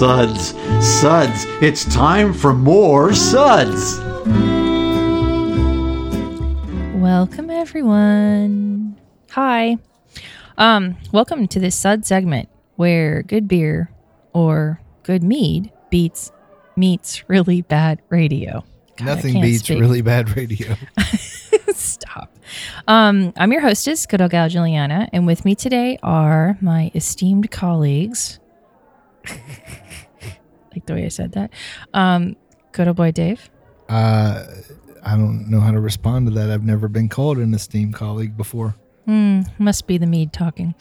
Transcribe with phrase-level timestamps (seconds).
[0.00, 1.44] Suds, suds.
[1.60, 3.98] It's time for more suds.
[6.98, 8.98] Welcome everyone.
[9.32, 9.76] Hi.
[10.56, 13.90] Um, welcome to this Sud segment where good beer
[14.32, 16.32] or good mead beats
[16.76, 18.64] meets really bad radio.
[18.96, 19.80] God, Nothing beats speak.
[19.80, 20.76] really bad radio.
[21.74, 22.34] Stop.
[22.88, 27.50] Um, I'm your hostess, good old gal Julieanna, and with me today are my esteemed
[27.50, 28.38] colleagues.
[30.72, 31.50] like the way I said that.
[31.94, 32.36] Um,
[32.72, 33.50] good old boy Dave.
[33.88, 34.44] Uh,
[35.04, 36.50] I don't know how to respond to that.
[36.50, 38.76] I've never been called an esteemed colleague before.
[39.06, 40.74] Hmm, must be the mead talking.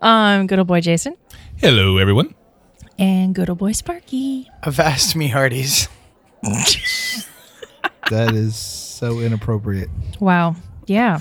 [0.00, 1.16] Um, good old boy Jason.
[1.56, 2.34] Hello, everyone.
[2.98, 4.48] And good old boy Sparky.
[4.62, 5.88] Avast me hearties.
[8.10, 9.88] That is so inappropriate.
[10.18, 10.56] Wow.
[10.86, 11.20] Yeah.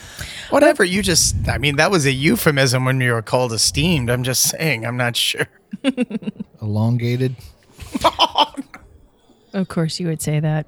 [0.50, 4.10] Whatever, you just, I mean, that was a euphemism when you were called esteemed.
[4.10, 5.46] I'm just saying, I'm not sure.
[6.62, 7.36] Elongated.
[9.52, 10.68] Of course you would say that.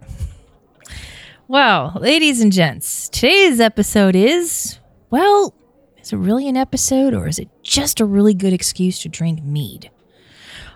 [1.48, 4.80] Well, ladies and gents, today's episode is
[5.12, 5.54] well,
[6.02, 9.44] is it really an episode or is it just a really good excuse to drink
[9.44, 9.92] mead?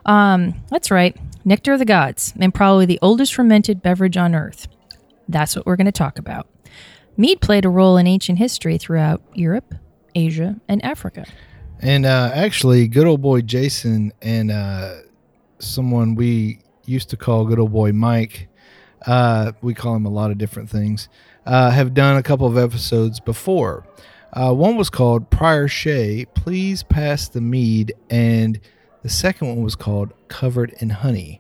[0.06, 1.18] Um, that's right.
[1.46, 4.68] Nectar of the Gods, and probably the oldest fermented beverage on earth.
[5.28, 6.48] That's what we're going to talk about.
[7.18, 9.74] Mead played a role in ancient history throughout Europe,
[10.14, 11.26] Asia, and Africa.
[11.80, 14.96] And uh, actually, good old boy Jason and uh,
[15.60, 18.48] someone we used to call good old boy Mike,
[19.06, 21.10] uh, we call him a lot of different things,
[21.46, 23.86] uh, have done a couple of episodes before.
[24.34, 28.60] Uh, one was called Prior Shea, Please Pass the Mead, and
[29.02, 31.40] the second one was called Covered in Honey.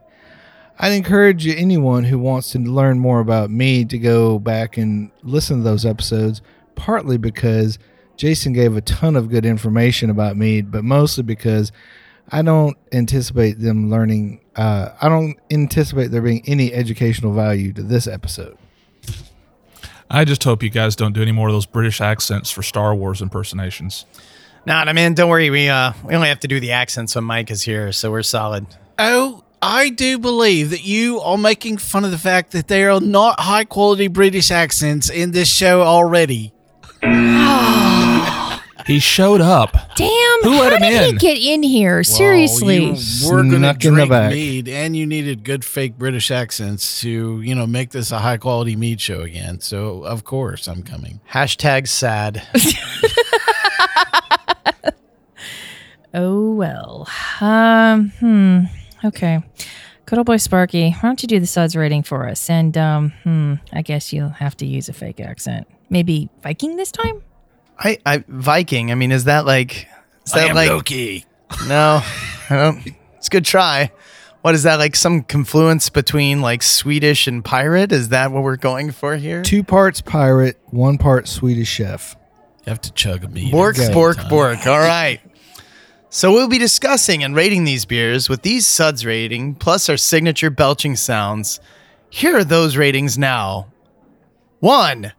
[0.77, 5.57] I'd encourage anyone who wants to learn more about me to go back and listen
[5.57, 6.41] to those episodes,
[6.75, 7.79] partly because
[8.17, 11.71] Jason gave a ton of good information about me, but mostly because
[12.31, 17.83] I don't anticipate them learning, uh, I don't anticipate there being any educational value to
[17.83, 18.57] this episode.
[20.09, 22.93] I just hope you guys don't do any more of those British accents for Star
[22.95, 24.05] Wars impersonations.
[24.65, 25.49] Nah, I mean, don't worry.
[25.49, 28.23] We, uh, we only have to do the accents when Mike is here, so we're
[28.23, 28.65] solid.
[28.97, 33.01] Oh, I do believe that you are making fun of the fact that there are
[33.01, 36.53] not high quality British accents in this show already.
[38.85, 39.71] He showed up.
[39.95, 40.09] Damn,
[40.43, 41.15] Who how let him did he in?
[41.17, 42.03] get in here?
[42.03, 42.91] Seriously.
[42.91, 44.31] Well, you were going to Snuck in the drink back.
[44.31, 48.37] mead, and you needed good fake British accents to, you know, make this a high
[48.37, 49.59] quality mead show again.
[49.59, 51.19] So of course I'm coming.
[51.31, 52.43] Hashtag sad.
[56.17, 57.09] Oh well.
[57.41, 58.09] Um.
[58.21, 58.59] Hmm.
[59.03, 59.43] Okay.
[60.05, 62.49] Good old boy Sparky, why don't you do the suds rating for us?
[62.49, 63.11] And um.
[63.23, 63.55] Hmm.
[63.73, 65.67] I guess you'll have to use a fake accent.
[65.89, 67.21] Maybe Viking this time.
[67.77, 69.87] I, I, Viking, I mean, is that like,
[70.25, 71.25] is that like, Loki.
[71.67, 72.01] no,
[72.49, 72.87] I don't,
[73.17, 73.91] it's a good try.
[74.41, 74.95] What is that like?
[74.95, 77.91] Some confluence between like Swedish and pirate?
[77.91, 79.41] Is that what we're going for here?
[79.41, 82.15] Two parts pirate, one part Swedish chef.
[82.65, 83.51] You have to chug a beer.
[83.51, 83.91] Bork, Okay.
[83.93, 84.67] bork, bork.
[84.67, 85.19] All right.
[86.09, 90.49] So we'll be discussing and rating these beers with these suds rating plus our signature
[90.49, 91.59] belching sounds.
[92.09, 93.67] Here are those ratings now.
[94.59, 95.11] One.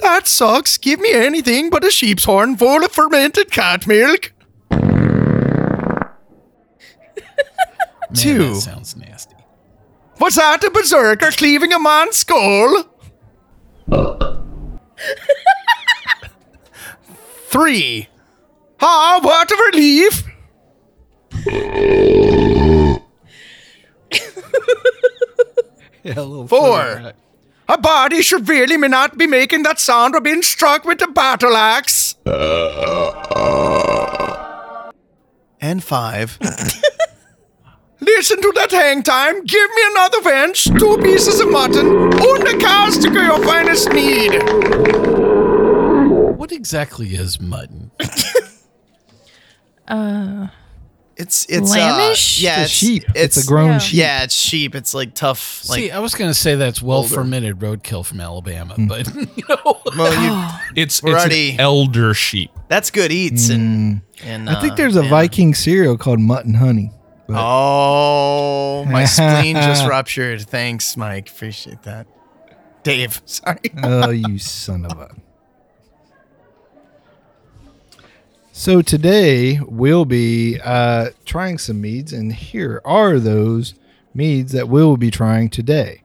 [0.00, 0.78] That sucks.
[0.78, 4.32] Give me anything but a sheep's horn full of fermented cat milk.
[4.70, 6.10] Man,
[8.14, 8.54] Two.
[8.54, 9.36] That sounds nasty.
[10.18, 12.84] Was that a berserker cleaving a man's skull?
[17.48, 18.08] Three.
[18.80, 20.24] Ah, what a relief!
[26.02, 26.14] Yeah,
[26.46, 27.12] Four.
[27.70, 31.06] A body should really may not be making that sound of being struck with a
[31.06, 32.16] battle axe.
[35.60, 36.36] and five.
[38.00, 39.44] Listen to that hang time.
[39.44, 44.42] Give me another wench, two pieces of mutton, and a cast to your finest need.
[46.36, 47.92] What exactly is mutton?
[49.88, 50.46] Uh,
[51.20, 52.40] It's it's Lambish?
[52.40, 53.04] Uh, yeah, It's a sheep.
[53.14, 53.78] It's, It's, a grown yeah.
[53.78, 53.98] sheep.
[53.98, 54.74] Yeah, it's sheep.
[54.74, 55.68] It's like tough.
[55.68, 57.14] Like See, I was going to say that's well older.
[57.14, 62.14] fermented roadkill from Alabama, but you know, well, you, It's, We're it's already- an elder
[62.14, 62.50] sheep.
[62.68, 64.02] That's good eats and.
[64.24, 64.54] and Mm.
[64.56, 65.08] I think uh, there's a yeah.
[65.10, 66.90] Viking cereal called Mutton Honey.
[67.26, 70.42] but- Oh, my spleen just ruptured.
[70.42, 71.30] Thanks, Mike.
[71.30, 72.06] Appreciate that.
[72.82, 73.58] Dave, sorry.
[73.82, 75.10] oh, you son of a.
[78.60, 83.72] So today we'll be uh, trying some meads, and here are those
[84.12, 86.02] meads that we'll be trying today.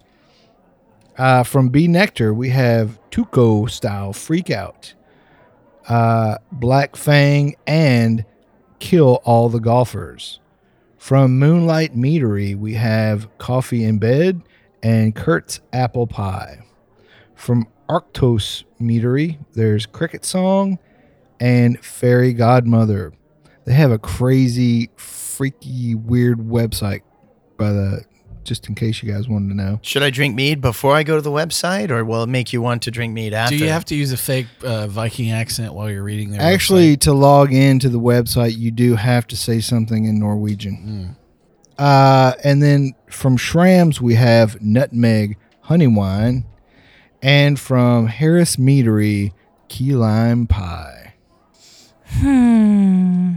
[1.17, 4.93] Uh, from B Nectar, we have Tuco style Freak Out,
[5.89, 8.23] uh, Black Fang, and
[8.79, 10.39] Kill All the Golfers.
[10.97, 14.41] From Moonlight Meadery, we have Coffee in Bed
[14.81, 16.59] and Kurt's Apple Pie.
[17.35, 20.79] From Arktos Meadery, there's Cricket Song
[21.39, 23.13] and Fairy Godmother.
[23.65, 27.01] They have a crazy, freaky, weird website
[27.57, 28.05] by the
[28.43, 29.79] just in case you guys wanted to know.
[29.81, 32.61] Should I drink mead before I go to the website, or will it make you
[32.61, 33.57] want to drink mead after?
[33.57, 36.95] Do you have to use a fake uh, Viking accent while you're reading their Actually,
[36.95, 36.99] website?
[37.01, 41.17] to log into the website, you do have to say something in Norwegian.
[41.79, 46.45] Uh, and then from Schramm's, we have Nutmeg Honey Wine.
[47.23, 49.33] And from Harris Meadery,
[49.67, 50.94] Key Lime Pie.
[52.19, 53.35] Hmm.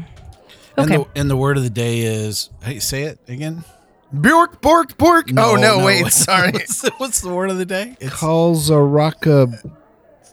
[0.77, 0.97] And, Okay.
[0.97, 3.65] the, and the word of the day is hey, say it again.
[4.13, 5.29] Bork, bork, bork.
[5.37, 6.53] oh no, wait, what's- sorry.
[6.59, 7.97] What's the, what's the word of the day?
[8.01, 9.73] It's Kalzaraka.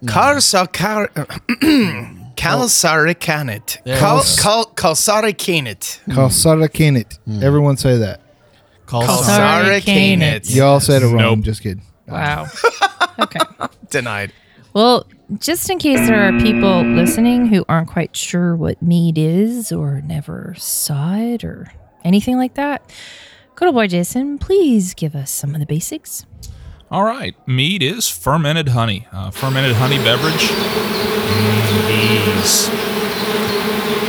[0.05, 1.09] Kalsakar.
[2.35, 3.83] Kalsarikännit.
[3.83, 4.41] There Kal we go.
[4.41, 5.99] kal Kalsarikännit.
[7.43, 8.21] Everyone say that.
[8.85, 10.55] called Kalsarikännit.
[10.55, 11.17] Y'all said it wrong.
[11.17, 11.39] Nope.
[11.41, 11.83] Just kidding.
[12.07, 12.47] Wow.
[13.19, 13.39] okay.
[13.89, 14.31] Denied.
[14.75, 15.07] Well,
[15.39, 20.01] just in case there are people listening who aren't quite sure what mead is or
[20.01, 21.71] never saw it or
[22.03, 22.83] anything like that,
[23.55, 26.25] good old boy Jason, please give us some of the basics.
[26.91, 27.35] All right.
[27.47, 29.07] Mead is fermented honey.
[29.13, 30.49] Uh, fermented honey beverage.
[30.51, 32.67] Mm, These.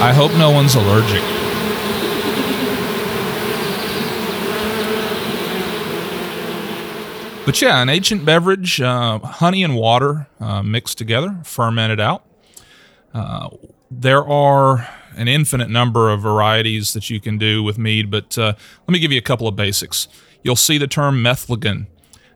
[0.00, 1.22] I hope no one's allergic.
[7.46, 12.24] But yeah, an ancient beverage, uh, honey and water uh, mixed together, fermented out.
[13.14, 13.50] Uh,
[13.90, 18.52] there are an infinite number of varieties that you can do with mead, but uh,
[18.86, 20.08] let me give you a couple of basics.
[20.42, 21.86] You'll see the term metheglin.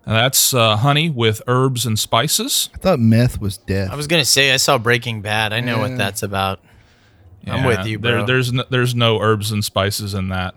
[0.06, 2.70] Now, that's uh, honey with herbs and spices.
[2.74, 3.90] I thought meth was death.
[3.90, 5.52] I was gonna say I saw Breaking Bad.
[5.52, 6.60] I know what that's about.
[7.46, 8.26] I'm with you, there- bro.
[8.26, 10.54] there's no, there's no herbs and spices in that,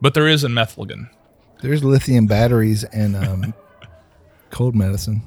[0.00, 1.10] but there is in metheglin.
[1.60, 3.54] There's lithium batteries and um,
[4.50, 5.22] cold medicine.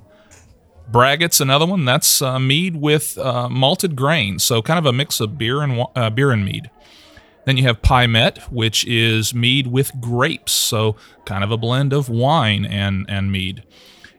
[0.92, 1.86] Braggot's another one.
[1.86, 5.86] That's uh, mead with uh, malted grain, so kind of a mix of beer and
[5.95, 6.69] uh, beer and mead.
[7.45, 10.95] Then you have Pyment, which is mead with grapes, so
[11.25, 13.63] kind of a blend of wine and and mead.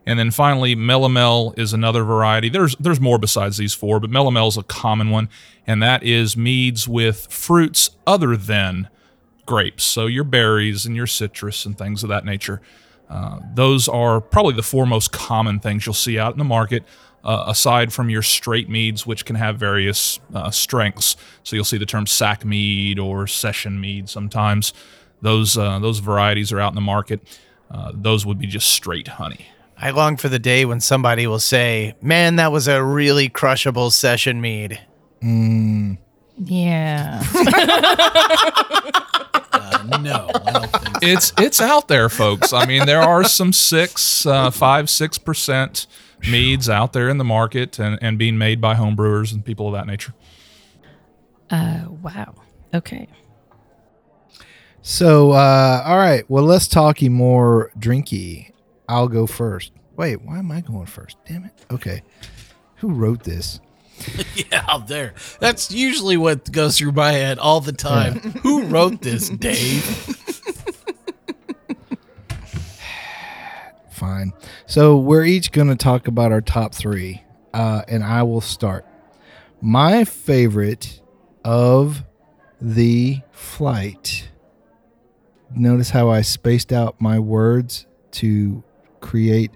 [0.05, 2.49] And then finally, Melomel is another variety.
[2.49, 5.29] There's there's more besides these four, but Melomel is a common one,
[5.67, 8.89] and that is meads with fruits other than
[9.47, 9.85] grapes.
[9.85, 12.61] So your berries and your citrus and things of that nature.
[13.09, 16.83] Uh, those are probably the four most common things you'll see out in the market,
[17.25, 21.17] uh, aside from your straight meads, which can have various uh, strengths.
[21.43, 24.73] So you'll see the term sack mead or session mead sometimes.
[25.21, 27.21] Those uh, those varieties are out in the market.
[27.71, 29.47] Uh, those would be just straight honey.
[29.77, 33.91] I long for the day when somebody will say, "Man, that was a really crushable
[33.91, 34.81] session mead."
[36.39, 37.23] Yeah.
[39.35, 40.97] Uh, no, I don't think.
[41.03, 42.53] It's it's out there, folks.
[42.53, 45.87] I mean, there are some six, uh, five, six percent
[46.31, 49.75] meads out there in the market and, and being made by homebrewers and people of
[49.75, 50.15] that nature.
[51.51, 52.35] Uh, wow.
[52.73, 53.09] Okay.
[54.83, 56.29] So, uh, all right.
[56.29, 58.53] Well, let's talky more drinky.
[58.89, 59.73] I'll go first.
[59.97, 61.19] Wait, why am I going first?
[61.27, 61.53] Damn it.
[61.71, 62.03] Okay.
[62.77, 63.61] Who wrote this?
[64.35, 65.15] Yeah, out there.
[65.41, 68.15] That's usually what goes through my head all the time.
[68.43, 69.85] Who wrote this, Dave?
[73.91, 74.33] Fine.
[74.67, 77.23] So, we're each going to talk about our top three,
[77.55, 78.87] uh, and I will start.
[79.61, 81.01] My favorite
[81.45, 82.03] of
[82.61, 84.29] the flight.
[85.55, 88.63] Notice how I spaced out my words to
[89.01, 89.51] create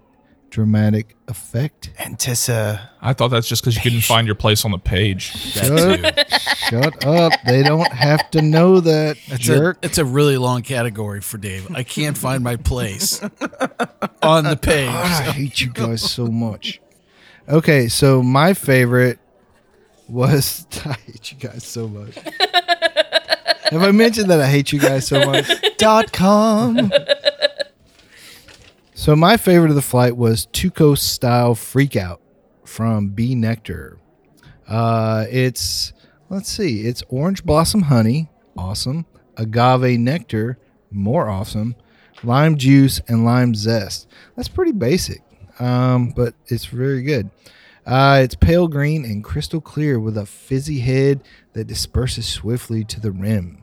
[0.56, 1.90] dramatic effect.
[1.98, 2.88] Antissa.
[3.02, 5.24] I thought that's just because you couldn't find your place on the page.
[5.24, 6.32] Shut,
[6.70, 7.32] shut up.
[7.46, 9.76] They don't have to know that, It's jerk.
[9.82, 11.70] a, it's a really long category for Dave.
[11.74, 13.22] I can't find my place
[14.22, 14.88] on the page.
[14.88, 16.80] I hate you guys so much.
[17.46, 19.18] Okay, so my favorite
[20.08, 22.14] was I hate you guys so much.
[23.70, 25.50] Have I mentioned that I hate you guys so much?
[25.76, 26.90] Dot com.
[28.98, 32.22] So my favorite of the flight was Tuco style freak out
[32.64, 33.98] from B Nectar.
[34.66, 35.92] Uh, it's
[36.30, 39.04] let's see, it's orange blossom honey, awesome.
[39.36, 40.58] Agave nectar,
[40.90, 41.76] more awesome.
[42.24, 44.08] Lime juice and lime zest.
[44.34, 45.22] That's pretty basic,
[45.60, 47.28] um, but it's very good.
[47.84, 51.22] Uh, it's pale green and crystal clear with a fizzy head
[51.52, 53.62] that disperses swiftly to the rim.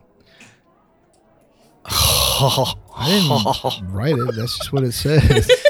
[2.96, 4.36] I didn't write it.
[4.36, 5.50] That's just what it says.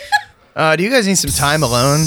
[0.55, 2.01] Uh, do you guys need some time alone?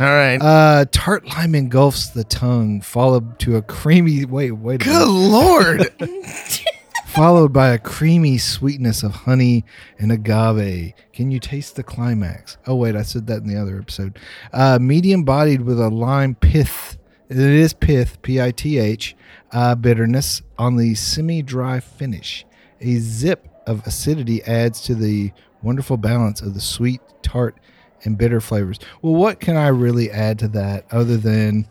[0.00, 0.38] All right.
[0.42, 4.24] Uh, tart lime engulfs the tongue, followed to a creamy.
[4.24, 4.82] Wait, wait.
[4.82, 5.30] A Good minute.
[5.30, 5.94] lord.
[7.06, 9.64] followed by a creamy sweetness of honey
[10.00, 10.94] and agave.
[11.12, 12.58] Can you taste the climax?
[12.66, 14.18] Oh wait, I said that in the other episode.
[14.52, 16.98] Uh, medium bodied with a lime pith.
[17.28, 19.16] It is pith, P-I-T-H,
[19.52, 22.44] uh, bitterness on the semi-dry finish.
[22.80, 27.58] A zip of acidity adds to the wonderful balance of the sweet, tart,
[28.04, 28.78] and bitter flavors.
[29.02, 31.66] Well, what can I really add to that other than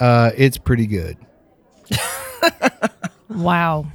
[0.00, 1.16] uh, it's pretty good?
[3.36, 3.86] Wow.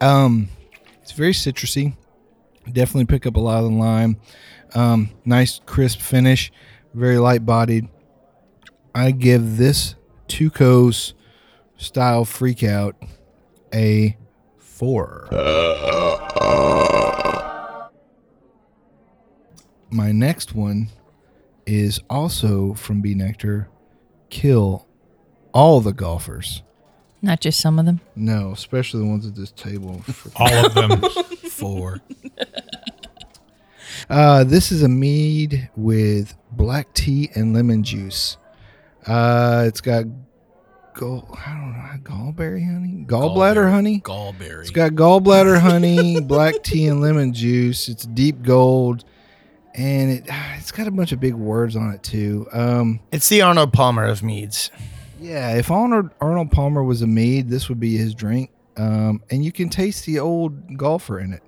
[0.00, 0.48] Um,
[1.02, 1.94] it's very citrusy.
[2.70, 4.16] Definitely pick up a lot of the lime.
[4.74, 6.50] Um, nice crisp finish.
[6.94, 7.88] Very light bodied.
[8.94, 9.94] I give this
[10.26, 11.14] Tuco's
[11.76, 12.96] style freak out
[13.72, 14.16] a
[14.78, 15.26] four.
[19.90, 20.90] My next one
[21.66, 23.68] is also from B Nectar.
[24.30, 24.86] Kill
[25.52, 26.62] all the golfers.
[27.20, 28.00] Not just some of them.
[28.14, 30.02] No, especially the ones at this table.
[30.36, 31.00] All of them.
[31.50, 32.00] Four.
[34.08, 38.36] Uh, this is a mead with black tea and lemon juice.
[39.04, 40.04] Uh, it's got
[40.98, 44.00] gall, I don't know, gallberry honey, gallbladder honey.
[44.00, 44.60] Gallberry.
[44.62, 47.88] It's got gallbladder honey, black tea and lemon juice.
[47.88, 49.04] It's deep gold,
[49.74, 50.24] and it
[50.58, 52.48] it's got a bunch of big words on it too.
[52.52, 54.70] Um, it's the Arnold Palmer of meads.
[55.20, 58.50] yeah, if Arnold Arnold Palmer was a mead, this would be his drink.
[58.76, 61.42] Um, and you can taste the old golfer in it.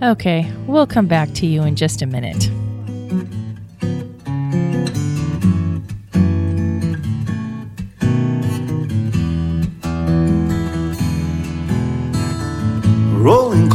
[0.00, 2.48] Okay, we'll come back to you in just a minute.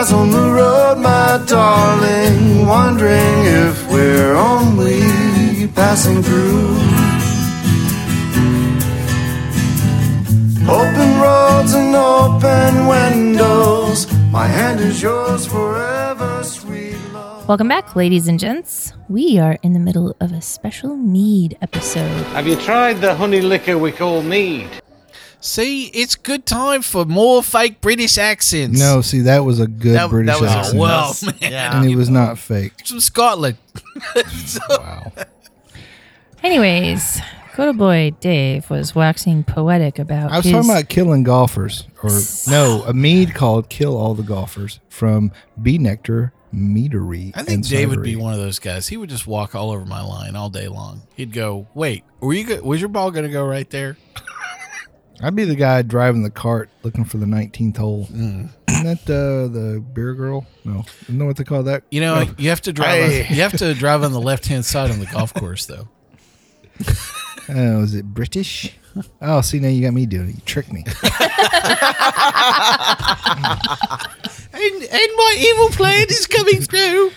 [0.00, 2.66] eyes on the road, my darling.
[2.66, 6.68] Wondering if we're only passing through.
[10.68, 14.10] Open roads and open windows.
[14.30, 17.46] My hand is yours forever, sweet love.
[17.46, 18.94] Welcome back, ladies and gents.
[19.08, 22.24] We are in the middle of a special mead episode.
[22.36, 24.70] Have you tried the honey liquor we call mead?
[25.40, 28.78] See, it's good time for more fake British accents.
[28.78, 31.22] No, see that was a good That, British that was accent, well, us.
[31.22, 31.34] man.
[31.40, 31.80] Yeah.
[31.80, 32.72] and it was not fake.
[32.78, 33.56] It's from Scotland.
[34.68, 35.12] Wow.
[36.42, 37.20] Anyways,
[37.54, 42.10] good boy Dave was waxing poetic about I was his talking about killing golfers, or
[42.48, 47.32] no, a mead called "Kill All the Golfers" from B Nectar Meadery.
[47.34, 48.88] I think and Dave would be one of those guys.
[48.88, 51.02] He would just walk all over my line all day long.
[51.14, 52.44] He'd go, "Wait, were you?
[52.44, 53.96] Go- was your ball going to go right there?"
[55.22, 58.06] I'd be the guy driving the cart looking for the 19th hole.
[58.06, 58.48] Mm.
[58.70, 60.46] Isn't that uh, the beer girl?
[60.64, 61.82] No, you know what they call that?
[61.90, 63.10] You know, you have to drive.
[63.10, 63.26] Hey.
[63.26, 65.88] On, you have to drive on the left hand side on the golf course, though.
[67.52, 68.76] Oh, is it British?
[69.20, 70.34] Oh, see now you got me doing it.
[70.36, 70.84] You tricked me.
[74.52, 77.12] And, and my evil plan is coming through.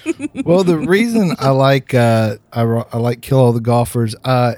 [0.46, 4.16] well, the reason I like uh, I, I like kill all the golfers.
[4.24, 4.54] Uh,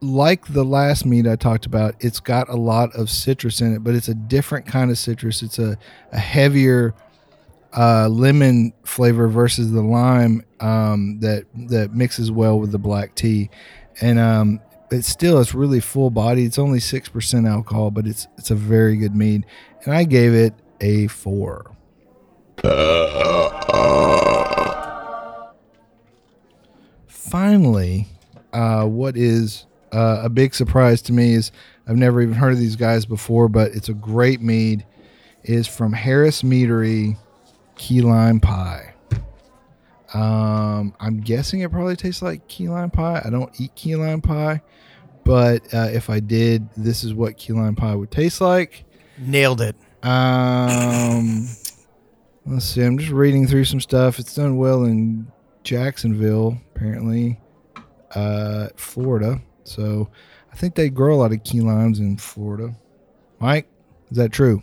[0.00, 3.84] like the last meat I talked about, it's got a lot of citrus in it,
[3.84, 5.42] but it's a different kind of citrus.
[5.42, 5.78] It's a,
[6.12, 6.94] a heavier
[7.76, 13.50] uh, lemon flavor versus the lime um, that that mixes well with the black tea,
[14.00, 14.60] and um,
[14.90, 16.44] it's still it's really full body.
[16.44, 19.44] It's only six percent alcohol, but it's it's a very good mead,
[19.84, 21.72] and I gave it a four.
[27.06, 28.06] Finally,
[28.52, 31.52] uh, what is uh, a big surprise to me is
[31.88, 34.84] I've never even heard of these guys before, but it's a great mead.
[35.42, 37.16] Is from Harris Meadery
[37.76, 38.94] Key Lime Pie.
[40.12, 43.20] Um, I'm guessing it probably tastes like key lime pie.
[43.24, 44.62] I don't eat key lime pie,
[45.24, 48.84] but uh, if I did, this is what key lime pie would taste like.
[49.18, 49.76] Nailed it.
[50.02, 51.48] Um,
[52.46, 52.82] let's see.
[52.82, 54.18] I'm just reading through some stuff.
[54.18, 55.30] It's done well in
[55.64, 57.40] Jacksonville, apparently,
[58.14, 59.40] uh, Florida.
[59.66, 60.08] So
[60.52, 62.74] I think they grow a lot of key limes in Florida.
[63.38, 63.68] Mike,
[64.10, 64.62] is that true?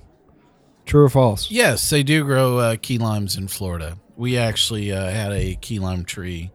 [0.86, 1.50] True or false?
[1.50, 3.98] Yes, they do grow uh, key limes in Florida.
[4.16, 6.52] We actually uh, had a key lime tree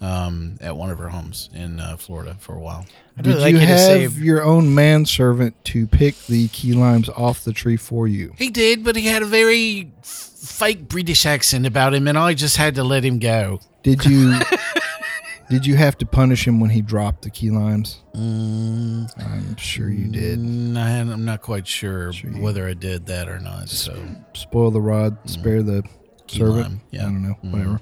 [0.00, 2.86] um, at one of our homes in uh, Florida for a while.
[3.16, 7.52] I'd Did like you have your own manservant to pick the key limes off the
[7.52, 8.34] tree for you?
[8.36, 12.56] He did, but he had a very fake British accent about him, and I just
[12.56, 13.60] had to let him go.
[13.82, 14.38] Did you
[15.52, 18.00] did you have to punish him when he dropped the key limes?
[18.14, 20.38] Mm, I'm sure you did.
[20.38, 23.68] mm, I, am not quite sure, Sure whether I did that or not.
[23.68, 23.94] So
[24.32, 25.82] Spoil the rod, spare the
[26.26, 26.62] Key servant.
[26.62, 27.02] lime, yeah.
[27.02, 27.52] I don't know, Mhm.
[27.52, 27.80] whatever.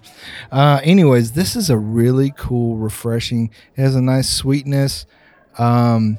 [0.50, 3.50] Uh, anyways, this is a really cool, refreshing.
[3.76, 5.06] It has a nice sweetness.
[5.56, 6.18] Um,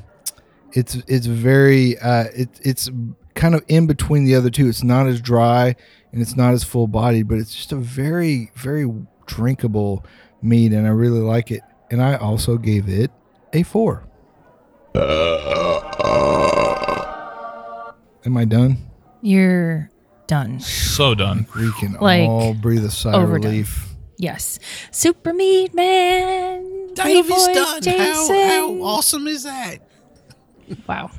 [0.74, 2.90] it's it's very uh, it, it's
[3.36, 4.70] kind of in between the other two.
[4.70, 5.76] It's not as dry
[6.14, 8.90] and it's not as full bodied, but it's just a very very
[9.26, 10.06] drinkable
[10.42, 11.62] mead, and I really like it.
[11.90, 13.12] And I also gave it
[13.54, 14.04] a four.
[18.26, 18.78] Am I done?
[19.22, 19.90] You're
[20.28, 20.60] done.
[20.60, 21.48] So done.
[21.56, 23.52] We can Like, all breathe a sigh of overdone.
[23.52, 23.88] relief.
[24.18, 24.60] Yes.
[24.92, 26.94] Super Meat Man.
[26.94, 27.66] Dave Little is boy done.
[27.66, 28.48] How, Jason.
[28.48, 29.78] how awesome is that?
[30.88, 31.10] Wow.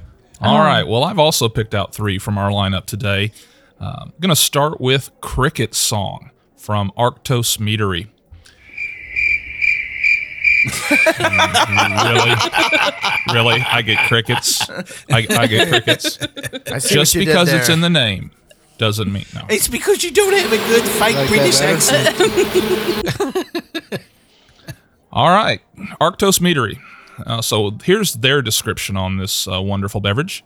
[0.40, 0.86] All Um, right.
[0.86, 3.32] Well, I've also picked out three from our lineup today.
[3.80, 8.08] Uh, I'm going to start with Cricket Song from Arktos Meadery.
[10.62, 12.34] Really?
[13.32, 13.60] Really?
[13.60, 14.68] I get crickets.
[15.10, 16.18] I, I get crickets.
[16.70, 18.30] I see Just what you did because it's in the name
[18.78, 19.42] doesn't mean no.
[19.48, 22.18] It's because you don't have a good fake Like British accent.
[25.12, 25.60] All right,
[26.00, 26.78] Arktos Meadery.
[27.26, 30.44] Uh, so here's their description on this uh, wonderful beverage.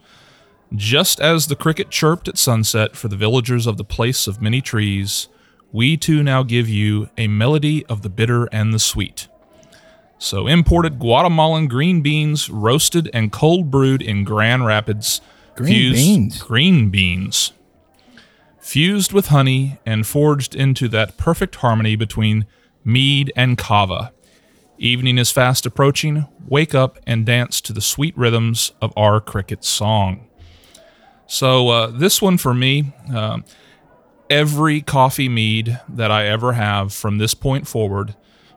[0.74, 4.60] Just as the cricket chirped at sunset for the villagers of the place of many
[4.60, 5.28] trees,
[5.72, 9.28] we too now give you a melody of the bitter and the sweet.
[10.18, 15.20] So imported Guatemalan green beans, roasted and cold brewed in Grand Rapids.
[15.54, 16.42] Green fused- beans?
[16.42, 17.52] Green beans.
[18.58, 22.46] Fused with honey and forged into that perfect harmony between
[22.84, 24.12] mead and kava.
[24.78, 26.26] Evening is fast approaching.
[26.46, 30.26] Wake up and dance to the sweet rhythms of our cricket song.
[31.26, 33.44] So, uh, this one for me, um,
[34.28, 38.14] every coffee mead that I ever have from this point forward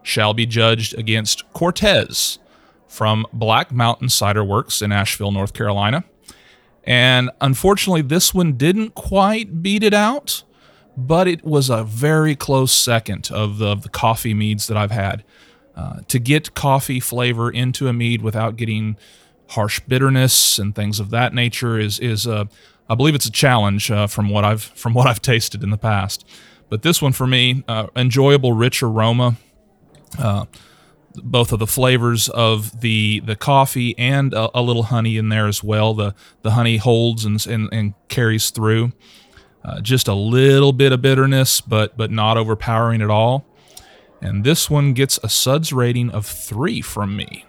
[0.10, 2.39] shall be judged against Cortez
[2.88, 6.04] from Black Mountain Cider Works in Asheville, North Carolina.
[6.84, 10.43] And unfortunately, this one didn't quite beat it out,
[10.98, 14.91] but it was a very close second of the, of the coffee meads that I've
[14.91, 15.24] had.
[15.76, 18.98] Uh, to get coffee flavor into a mead without getting
[19.50, 22.45] harsh bitterness and things of that nature is is uh,
[22.89, 25.78] I believe it's a challenge uh, from what I've from what I've tasted in the
[25.78, 26.28] past.
[26.67, 29.38] But this one for me, uh, enjoyable, rich aroma.
[30.17, 30.45] Uh,
[31.15, 35.48] both of the flavors of the the coffee and a, a little honey in there
[35.48, 35.93] as well.
[35.93, 38.91] The the honey holds and and, and carries through.
[39.63, 43.45] Uh, just a little bit of bitterness, but but not overpowering at all.
[44.22, 47.45] And this one gets a Suds rating of three from me.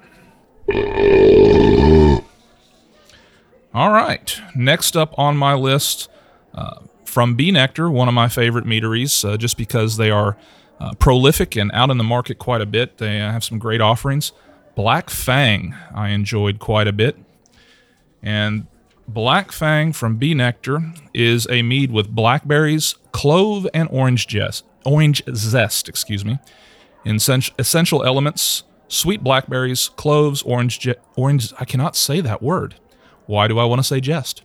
[3.73, 4.40] All right.
[4.55, 6.09] Next up on my list
[6.55, 10.37] uh, from B Nectar, one of my favorite meaderies, uh, just because they are
[10.81, 12.99] uh, prolific and out in the market quite a bit.
[12.99, 14.33] They uh, have some great offerings.
[14.75, 17.16] Black Fang, I enjoyed quite a bit.
[18.23, 18.66] And
[19.07, 24.64] Black Fang from B Nectar is a mead with blackberries, clove, and orange zest.
[24.85, 26.38] Orange zest, excuse me.
[27.05, 31.53] Essential, essential elements: sweet blackberries, cloves, orange, je- orange.
[31.59, 32.77] I cannot say that word.
[33.27, 34.43] Why do I want to say jest?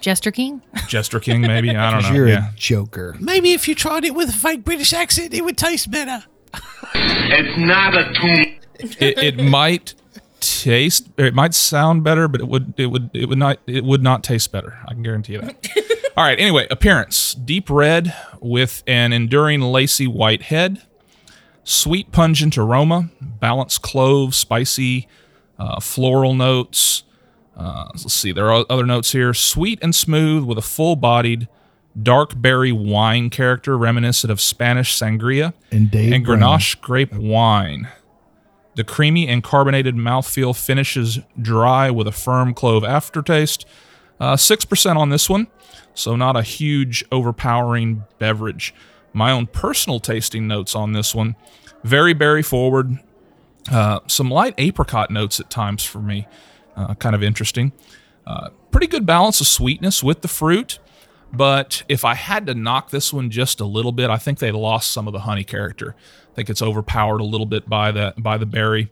[0.00, 0.62] Jester King?
[0.88, 1.70] Jester King, maybe.
[1.76, 2.12] I don't know.
[2.12, 2.50] You're Yeah.
[2.50, 3.16] a joker.
[3.20, 6.24] Maybe if you tried it with a fake British accent, it would taste better.
[6.94, 8.56] It's not a tune.
[8.98, 9.94] it, it might
[10.40, 13.84] taste or it might sound better but it would it would it would not it
[13.84, 15.68] would not taste better i can guarantee you that
[16.16, 20.80] all right anyway appearance deep red with an enduring lacy white head
[21.62, 25.06] sweet pungent aroma balanced clove spicy
[25.58, 27.02] uh, floral notes
[27.60, 31.46] uh, let's see there are other notes here sweet and smooth with a full-bodied
[32.00, 36.24] dark berry wine character reminiscent of spanish sangria And and.
[36.26, 37.88] Grenache grape wine.
[38.76, 43.66] The creamy and carbonated mouthfeel finishes dry with a firm clove aftertaste.
[44.20, 45.48] Uh, 6% on this one,
[45.94, 48.72] so not a huge, overpowering beverage.
[49.12, 51.36] My own personal tasting notes on this one
[51.84, 52.98] very berry forward,
[53.70, 56.28] uh, some light apricot notes at times for me,
[56.80, 57.72] uh, kind of interesting.
[58.26, 60.78] Uh, pretty good balance of sweetness with the fruit,
[61.32, 64.50] but if I had to knock this one just a little bit, I think they
[64.50, 65.94] lost some of the honey character.
[66.30, 68.90] I think it's overpowered a little bit by the by the berry,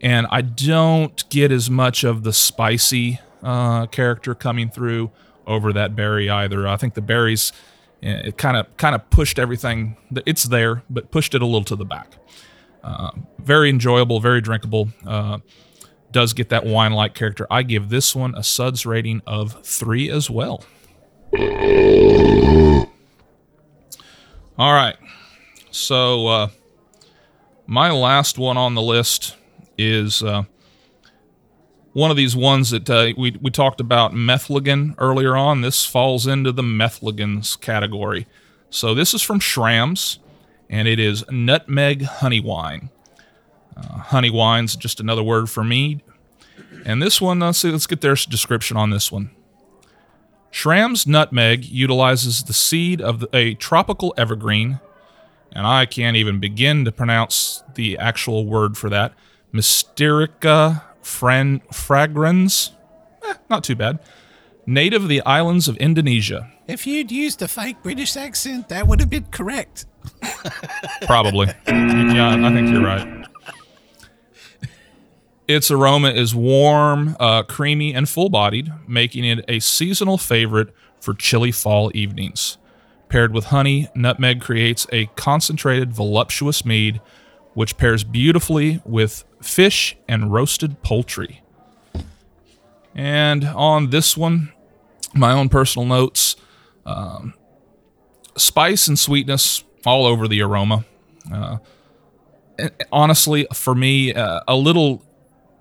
[0.00, 5.10] and I don't get as much of the spicy uh, character coming through
[5.46, 6.66] over that berry either.
[6.66, 7.52] I think the berries
[8.02, 9.96] eh, it kind of kind of pushed everything.
[10.26, 12.14] It's there, but pushed it a little to the back.
[12.82, 14.88] Uh, very enjoyable, very drinkable.
[16.16, 17.46] Does get that wine-like character.
[17.50, 20.64] I give this one a suds rating of three as well.
[24.58, 24.96] All right,
[25.70, 26.48] so uh,
[27.66, 29.36] my last one on the list
[29.76, 30.44] is uh,
[31.92, 35.60] one of these ones that uh, we, we talked about Metheglin earlier on.
[35.60, 38.26] This falls into the Metheglins category.
[38.70, 40.18] So this is from Schramm's,
[40.70, 42.88] and it is nutmeg honey wine.
[43.76, 46.00] Uh, honey wine's just another word for mead.
[46.86, 49.32] And this one, let's see, let's get their description on this one.
[50.52, 54.78] Schramm's nutmeg utilizes the seed of the, a tropical evergreen,
[55.50, 59.14] and I can't even begin to pronounce the actual word for that.
[59.50, 62.70] Mysterica fran- fragrans,
[63.26, 63.98] eh, not too bad.
[64.64, 66.52] Native of the islands of Indonesia.
[66.68, 69.86] If you'd used a fake British accent, that would have been correct.
[71.02, 71.48] Probably.
[71.66, 73.25] yeah, I think you're right.
[75.48, 81.14] Its aroma is warm, uh, creamy, and full bodied, making it a seasonal favorite for
[81.14, 82.58] chilly fall evenings.
[83.08, 87.00] Paired with honey, nutmeg creates a concentrated, voluptuous mead,
[87.54, 91.42] which pairs beautifully with fish and roasted poultry.
[92.94, 94.52] And on this one,
[95.14, 96.34] my own personal notes
[96.84, 97.34] um,
[98.36, 100.84] spice and sweetness all over the aroma.
[101.32, 101.58] Uh,
[102.90, 105.04] honestly, for me, uh, a little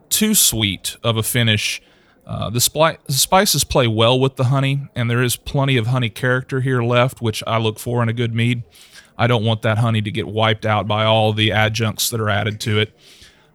[0.09, 1.81] too sweet of a finish.
[2.25, 6.09] Uh, the, the spices play well with the honey, and there is plenty of honey
[6.09, 8.63] character here left, which I look for in a good mead.
[9.17, 12.29] I don't want that honey to get wiped out by all the adjuncts that are
[12.29, 12.97] added to it.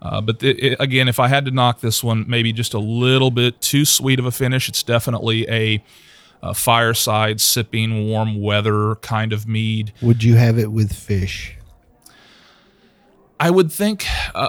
[0.02, 3.30] Uh, but it, again, if I had to knock this one, maybe just a little
[3.30, 4.68] bit too sweet of a finish.
[4.68, 5.84] It's definitely a,
[6.42, 9.92] a fireside sipping warm weather kind of mead.
[10.00, 11.56] Would you have it with fish?
[13.40, 14.48] I would think uh,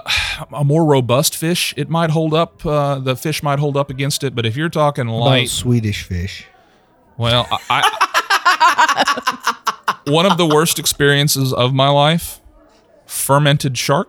[0.52, 2.64] a more robust fish, it might hold up.
[2.64, 4.34] Uh, the fish might hold up against it.
[4.34, 6.44] But if you're talking About light, Swedish fish.
[7.16, 7.82] well, I, I
[10.10, 12.40] one of the worst experiences of my life:
[13.06, 14.08] fermented shark.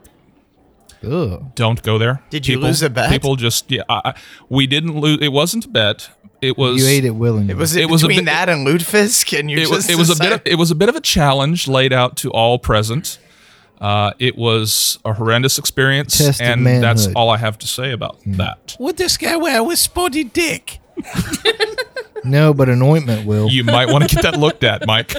[1.06, 1.52] Ugh.
[1.56, 2.22] Don't go there.
[2.30, 3.10] Did you lose a bet?
[3.10, 3.84] People just yeah.
[3.90, 4.14] I, I-
[4.50, 5.20] we didn't lose.
[5.22, 6.10] It wasn't a bet.
[6.42, 6.82] It was.
[6.82, 7.54] You ate it willingly.
[7.54, 9.38] Was it, It was a between bit- that and lutefisk?
[9.38, 10.96] And you it was just it was a bit of, it was a bit of
[10.96, 13.18] a challenge laid out to all present.
[13.80, 17.92] Uh, it was a horrendous experience, Test of and that's all I have to say
[17.92, 18.78] about that.
[18.80, 20.80] Would this guy wear with spotty dick?
[22.24, 23.50] no, but an ointment will.
[23.50, 25.10] You might want to get that looked at, Mike.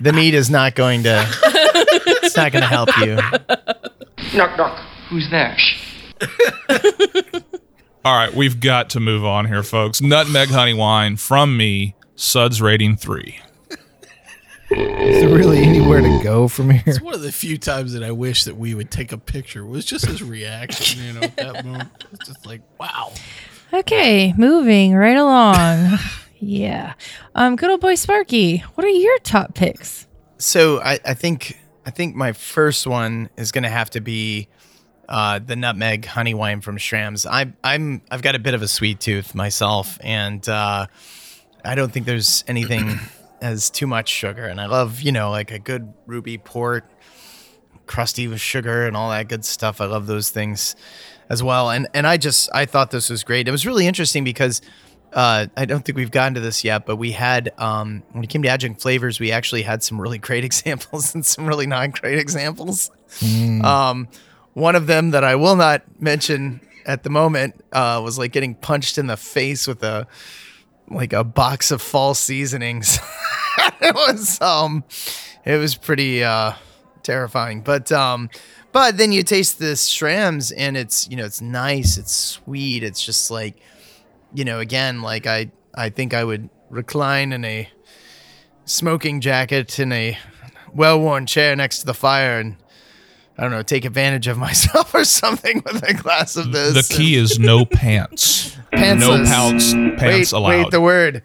[0.00, 1.26] the meat is not going to.
[2.22, 3.16] it's not going to help you.
[4.36, 4.78] Knock, knock.
[5.08, 5.56] Who's there?
[5.58, 5.84] Shh.
[8.04, 10.00] All right, we've got to move on here, folks.
[10.00, 13.40] Nutmeg honey wine from me, Suds rating three.
[14.70, 16.82] Is there really anywhere to go from here?
[16.86, 19.64] It's one of the few times that I wish that we would take a picture.
[19.64, 21.88] Was just his reaction, you know, at that moment.
[22.12, 23.12] It's just like, wow.
[23.72, 25.98] Okay, moving right along.
[26.38, 26.94] yeah.
[27.34, 30.06] Um, good old boy Sparky, what are your top picks?
[30.36, 34.48] So I, I think I think my first one is going to have to be
[35.08, 37.24] uh, the nutmeg honey wine from Schramm's.
[37.24, 40.86] I, I'm I've got a bit of a sweet tooth myself, and uh,
[41.64, 43.00] I don't think there's anything
[43.40, 44.46] as too much sugar.
[44.46, 46.84] And I love you know like a good ruby port,
[47.86, 49.80] crusty with sugar and all that good stuff.
[49.80, 50.76] I love those things
[51.28, 51.70] as well.
[51.70, 53.48] And and I just I thought this was great.
[53.48, 54.60] It was really interesting because
[55.12, 58.28] uh, I don't think we've gotten to this yet, but we had um, when it
[58.28, 62.00] came to adjunct flavors, we actually had some really great examples and some really not
[62.00, 62.90] great examples.
[63.64, 64.08] Um,
[64.52, 68.54] one of them that I will not mention at the moment uh, was like getting
[68.54, 70.06] punched in the face with a
[70.90, 72.98] like a box of fall seasonings.
[73.80, 74.84] it was um,
[75.44, 76.52] it was pretty uh,
[77.02, 78.30] terrifying, but um,
[78.72, 83.04] but then you taste the Schramm's and it's you know it's nice, it's sweet, it's
[83.04, 83.56] just like
[84.32, 87.68] you know, again, like I, I think I would recline in a
[88.64, 90.18] smoking jacket in a
[90.74, 92.56] well-worn chair next to the fire and
[93.38, 96.88] I don't know, take advantage of myself or something with a glass of this.
[96.88, 98.56] The key is no pants.
[98.70, 99.24] No Pantsless.
[99.26, 99.72] pants.
[99.72, 100.48] Pants wait, allowed.
[100.50, 101.22] wait, the word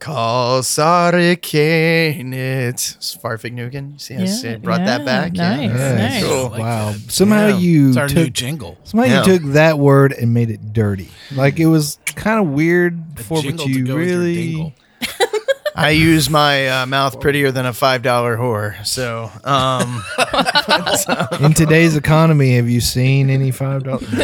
[0.00, 2.34] Kalsarikane.
[2.68, 4.00] It's Fahrvergnügen.
[4.00, 5.32] See, I Yeah, brought that back.
[5.32, 6.24] nice, nice.
[6.24, 6.50] Cool.
[6.50, 6.92] like wow.
[6.92, 7.10] that.
[7.10, 7.58] Somehow Yeah.
[7.58, 8.78] you It's our new took jingle.
[8.84, 9.24] somehow Yeah.
[9.24, 11.08] you took that word and made it dirty.
[11.34, 14.74] Like it was kind of weird before, but you go with your really.
[15.76, 18.86] I use my uh, mouth prettier than a five dollar whore.
[18.86, 20.04] So, um,
[21.44, 24.08] In today's economy, have you seen any five dollars?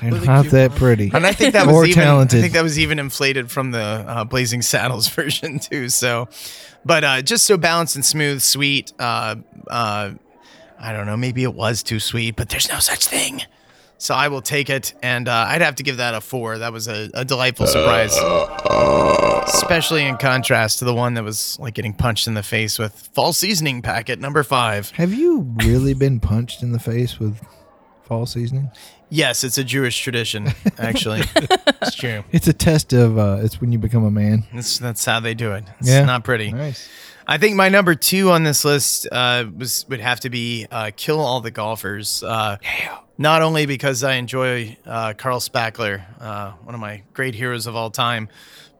[0.00, 1.10] They're not that pretty.
[1.12, 2.38] and I think that More was even, talented.
[2.38, 5.88] I think that was even inflated from the uh, Blazing Saddles version too.
[5.88, 6.28] So,
[6.84, 8.92] but uh, just so balanced and smooth, sweet.
[8.98, 9.36] Uh,
[9.68, 10.12] uh,
[10.78, 11.16] I don't know.
[11.16, 13.42] Maybe it was too sweet, but there's no such thing.
[13.98, 16.58] So I will take it, and uh, I'd have to give that a four.
[16.58, 18.12] That was a, a delightful surprise,
[19.46, 22.94] especially in contrast to the one that was like getting punched in the face with
[23.14, 24.90] fall seasoning packet number five.
[24.92, 27.40] Have you really been punched in the face with
[28.02, 28.72] fall seasoning?
[29.14, 30.48] Yes, it's a Jewish tradition.
[30.78, 32.24] Actually, it's true.
[32.32, 33.18] It's a test of.
[33.18, 34.44] Uh, it's when you become a man.
[34.54, 35.64] That's that's how they do it.
[35.80, 36.06] It's Yeah.
[36.06, 36.50] not pretty.
[36.50, 36.88] Nice.
[37.26, 40.92] I think my number two on this list uh, was would have to be uh,
[40.96, 42.56] "Kill All the Golfers." Uh,
[43.18, 47.76] Not only because I enjoy uh, Carl Spackler, uh, one of my great heroes of
[47.76, 48.30] all time,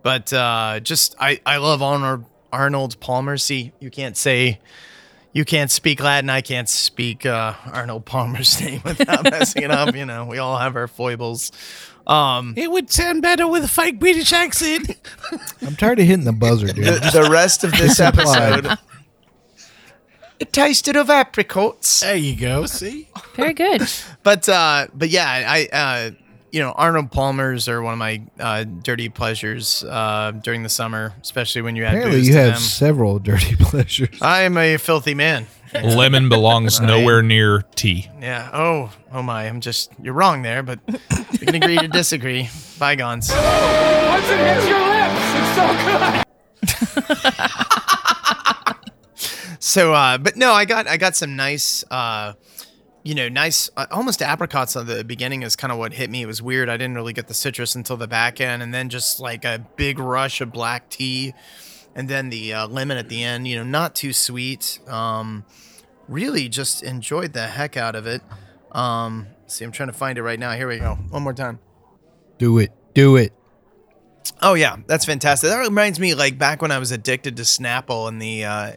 [0.02, 3.36] but uh, just I I love Arnold Arnold Palmer.
[3.36, 4.60] See, you can't say.
[5.34, 6.28] You can't speak Latin.
[6.28, 9.94] I can't speak uh, Arnold Palmer's name without messing it up.
[9.94, 11.50] You know, we all have our foibles.
[12.06, 14.96] Um, It would sound better with a fake British accent.
[15.62, 16.84] I'm tired of hitting the buzzer, dude.
[16.84, 18.76] the, the rest of this episode.
[20.40, 22.00] It tasted of apricots.
[22.00, 22.66] there you go.
[22.66, 23.08] See?
[23.36, 23.82] Very good.
[24.24, 26.10] But uh, but yeah, I uh,
[26.52, 31.14] you know Arnold Palmer's are one of my uh, dirty pleasures uh, during the summer,
[31.22, 32.60] especially when you add Apparently, booze you to have them.
[32.62, 34.16] several dirty pleasures.
[34.20, 35.46] I am a filthy man.
[35.74, 38.08] Lemon belongs nowhere near tea.
[38.20, 38.50] Yeah.
[38.52, 39.48] Oh, oh my.
[39.48, 39.90] I'm just.
[40.02, 42.50] You're wrong there, but we can agree to disagree.
[42.78, 43.30] Bygones.
[43.30, 47.56] Once it hits your lips, it's so good.
[49.64, 52.32] So, uh, but no, I got I got some nice, uh,
[53.02, 56.22] you know, nice, uh, almost apricots at the beginning is kind of what hit me.
[56.22, 56.68] It was weird.
[56.68, 59.66] I didn't really get the citrus until the back end, and then just like a
[59.76, 61.34] big rush of black tea,
[61.94, 63.48] and then the uh, lemon at the end.
[63.48, 64.78] You know, not too sweet.
[64.86, 65.44] Um,
[66.08, 68.22] really, just enjoyed the heck out of it.
[68.70, 70.52] Um, see, I'm trying to find it right now.
[70.52, 70.94] Here we go.
[70.94, 71.58] One more time.
[72.38, 72.72] Do it.
[72.94, 73.32] Do it.
[74.40, 75.50] Oh yeah, that's fantastic.
[75.50, 78.72] That reminds me, like back when I was addicted to Snapple in the uh,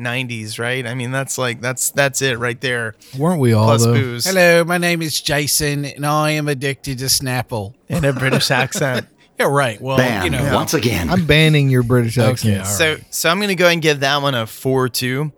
[0.00, 0.86] '90s, right?
[0.86, 2.94] I mean, that's like that's that's it right there.
[3.18, 3.92] Weren't we all Plus though?
[3.94, 4.24] booze.
[4.24, 7.74] Hello, my name is Jason, and I am addicted to Snapple.
[7.88, 9.06] in a British accent.
[9.38, 9.80] Yeah, right.
[9.80, 11.08] Well, Bam, you know, once again.
[11.08, 12.60] I'm banning your British accent.
[12.60, 15.32] all So so I'm gonna go ahead and give that one a four two.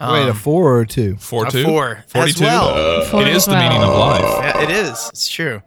[0.00, 1.16] Wait, a four or a two?
[1.16, 1.62] Four A two?
[1.64, 2.42] four as 42?
[2.44, 3.04] well.
[3.04, 3.62] Four it as the well.
[3.68, 4.22] meaning of life.
[4.22, 5.08] Yeah, it is.
[5.12, 5.60] It's true.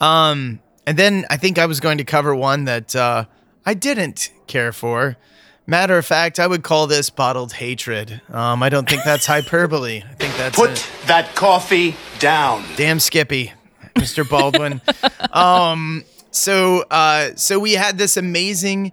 [0.00, 3.26] Um, and then I think I was going to cover one that uh,
[3.64, 5.16] I didn't care for.
[5.70, 8.20] Matter of fact, I would call this bottled hatred.
[8.28, 10.02] Um, I don't think that's hyperbole.
[10.02, 10.90] I think that's Put it.
[11.06, 12.64] that coffee down.
[12.76, 13.52] damn Skippy,
[13.94, 14.28] Mr.
[14.28, 14.80] Baldwin.
[15.32, 18.90] um, so uh, so we had this amazing.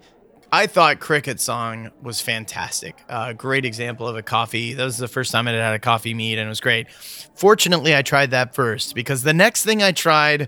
[0.51, 3.03] I thought cricket song was fantastic.
[3.09, 4.75] Uh, great example of a coffee.
[4.75, 6.91] That was the first time I had had a coffee meet, and it was great.
[6.91, 10.47] Fortunately, I tried that first because the next thing I tried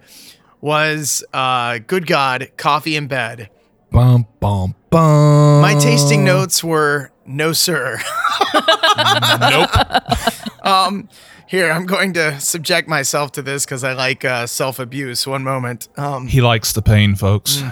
[0.62, 3.50] was, uh, good God, coffee in bed.
[3.92, 5.62] Bum bum bum.
[5.62, 8.00] My tasting notes were no, sir.
[9.40, 9.70] Nope.
[10.66, 11.08] Um,
[11.48, 15.26] here, I'm going to subject myself to this because I like uh, self abuse.
[15.26, 15.88] One moment.
[15.98, 17.64] Um, He likes the pain, folks.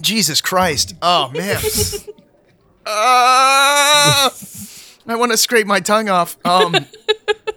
[0.00, 0.94] Jesus Christ.
[1.02, 1.56] Oh, man.
[2.86, 4.30] Uh,
[5.08, 6.36] I want to scrape my tongue off.
[6.44, 6.74] Um,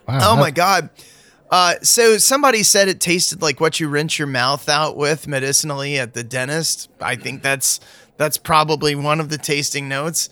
[0.08, 0.90] Wow, oh, my God.
[1.52, 6.00] Uh, so somebody said it tasted like what you rinse your mouth out with medicinally
[6.00, 6.90] at the dentist.
[7.00, 7.80] I think that's
[8.20, 10.30] that's probably one of the tasting notes.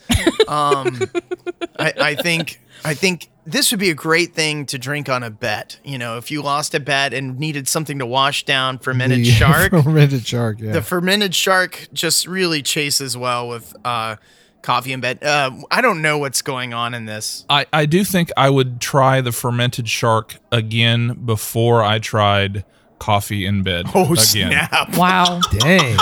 [0.47, 0.99] Um,
[1.79, 5.29] I, I think I think this would be a great thing to drink on a
[5.31, 5.79] bet.
[5.83, 9.23] You know, if you lost a bet and needed something to wash down fermented The
[9.31, 10.59] shark, fermented shark.
[10.59, 10.73] Yeah.
[10.73, 14.17] the fermented shark just really chases well with uh,
[14.61, 15.23] coffee in bed.
[15.23, 17.45] Uh, I don't know what's going on in this.
[17.49, 22.65] I, I do think I would try the fermented shark again before I tried
[22.99, 24.17] coffee in bed Oh again.
[24.17, 24.97] snap!
[24.97, 25.39] Wow.
[25.59, 25.97] Dang.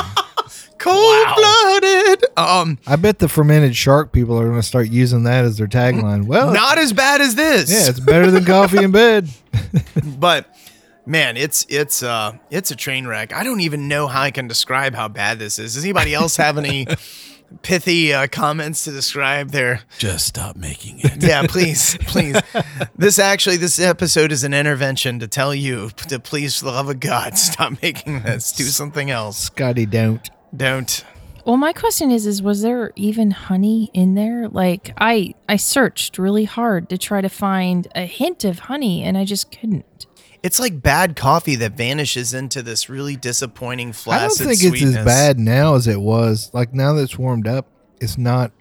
[0.85, 2.25] Cold blooded.
[2.37, 5.65] Um, I bet the fermented shark people are going to start using that as their
[5.65, 6.25] tagline.
[6.25, 7.71] Well, not as bad as this.
[7.71, 9.27] yeah, it's better than coffee in bed.
[10.19, 10.47] but
[11.07, 13.33] man, it's it's uh it's a train wreck.
[13.33, 15.73] I don't even know how I can describe how bad this is.
[15.73, 16.85] Does anybody else have any
[17.63, 19.81] pithy uh, comments to describe their?
[19.97, 21.23] just stop making it.
[21.23, 22.39] Yeah, please, please.
[22.95, 26.89] This actually, this episode is an intervention to tell you to please, for the love
[26.89, 28.51] of God, stop making this.
[28.51, 29.39] Do something else.
[29.39, 30.29] Scotty, don't.
[30.55, 31.03] Don't.
[31.45, 34.47] Well, my question is is was there even honey in there?
[34.49, 39.17] Like I I searched really hard to try to find a hint of honey and
[39.17, 40.07] I just couldn't.
[40.41, 44.79] It's like bad coffee that vanishes into this really disappointing I don't flaccid think it's
[44.79, 44.97] sweetness.
[44.97, 46.49] as bad now as it was.
[46.53, 47.67] Like now that it's warmed up,
[47.99, 48.51] it's not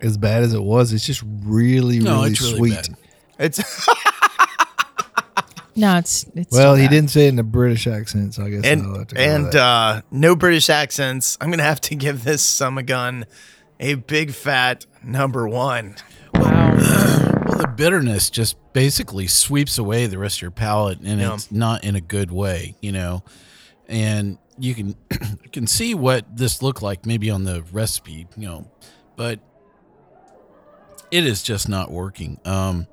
[0.00, 0.92] as bad as it was.
[0.92, 2.88] It's just really, No, really it's really sweet.
[2.90, 2.96] bad.
[3.46, 3.58] It's
[5.78, 8.64] No, it's it's Well, he didn't say it in a British accent, so I guess
[8.64, 9.58] I'll and have to go and with that.
[9.62, 11.38] uh, no British accents.
[11.40, 13.26] I'm gonna have to give this summer gun
[13.78, 15.94] a big fat number one.
[16.34, 16.74] Wow.
[17.48, 21.32] Well, the bitterness just basically sweeps away the rest of your palate, and Yeah.
[21.32, 23.22] it's not in a good way, you know.
[23.88, 24.88] And you can
[25.42, 28.70] you can see what this looked like maybe on the recipe, you know,
[29.16, 29.40] but
[31.10, 32.38] it is just not working.
[32.44, 32.86] Um,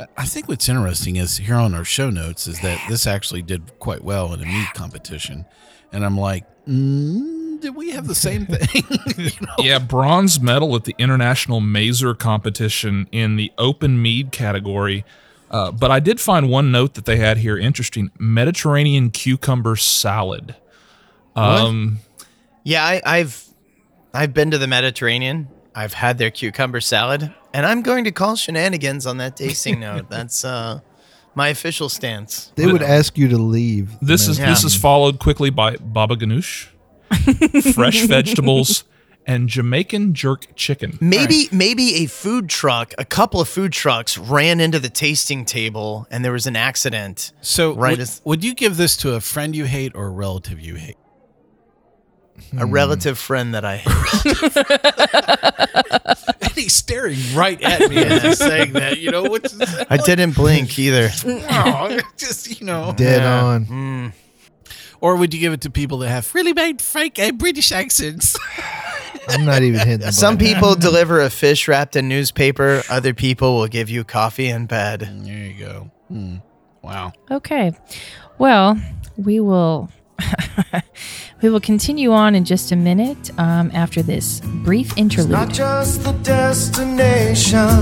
[0.00, 3.42] I- I think what's interesting is here on our show notes is that this actually
[3.42, 5.44] did quite well in a meat competition,
[5.92, 8.82] and I'm like, mm, did we have the same thing?
[9.16, 9.54] You know?
[9.58, 15.04] Yeah, bronze medal at the International Mazer competition in the open mead category.
[15.50, 20.56] Uh, but I did find one note that they had here interesting Mediterranean cucumber salad.
[21.36, 22.00] Um,
[22.64, 23.44] Yeah, I, I've
[24.12, 25.48] I've been to the Mediterranean.
[25.74, 30.10] I've had their cucumber salad, and I'm going to call shenanigans on that tasting note.
[30.10, 30.80] That's uh,
[31.34, 32.52] my official stance.
[32.56, 33.96] they would ask you to leave.
[34.02, 34.50] this is Yeah.
[34.50, 36.68] this is followed quickly by baba ganoush,
[37.74, 38.84] fresh vegetables,
[39.26, 40.98] and Jamaican jerk chicken.
[41.00, 46.06] Maybe maybe a food truck, a couple of food trucks ran into the tasting table,
[46.10, 47.32] and there was an accident.
[47.40, 50.10] So, Right would, as- would you give this to a friend you hate or a
[50.10, 50.96] relative you hate?
[52.58, 54.56] A relative friend that I hate.
[56.40, 58.98] And he's staring right at me as he's saying that.
[58.98, 61.10] You know, which is, I didn't blink either.
[61.26, 62.92] oh, just you know.
[62.96, 63.44] Dead Yeah.
[63.44, 64.12] on.
[65.00, 68.36] Or would you give it to people that have really bad fake uh, British accents?
[69.28, 70.54] I'm not even hitting the Some button.
[70.54, 72.82] people deliver a fish wrapped in newspaper.
[72.88, 75.00] Other people will give you coffee in bed.
[75.00, 75.90] There you go.
[76.08, 76.36] Hmm.
[76.82, 77.12] Wow.
[77.30, 77.72] Okay.
[78.38, 78.78] Well,
[79.16, 79.90] we will
[81.44, 85.30] we will continue on in just a minute um, after this brief interlude.
[85.30, 87.76] Not just the destination,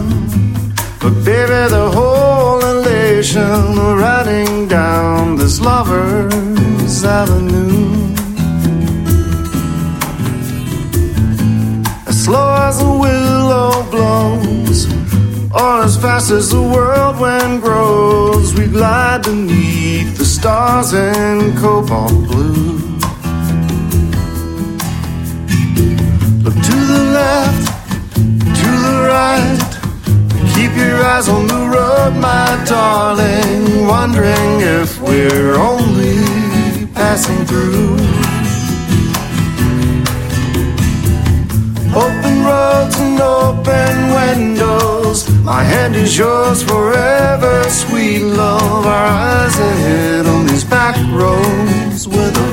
[1.01, 8.15] but baby, the whole elation riding down this lover's avenue.
[12.09, 14.93] As slow as a willow blows,
[15.53, 22.11] or as fast as the world wind grows, we glide beneath the stars in cobalt
[22.27, 22.72] blue.
[26.45, 27.67] Look to the left,
[28.61, 29.63] to the right.
[30.55, 33.87] Keep your eyes on the road, my darling.
[33.87, 37.95] Wondering if we're only passing through.
[41.95, 45.31] Open roads and open windows.
[45.45, 48.85] My hand is yours forever, sweet love.
[48.85, 52.52] Our eyes ahead on these back roads with a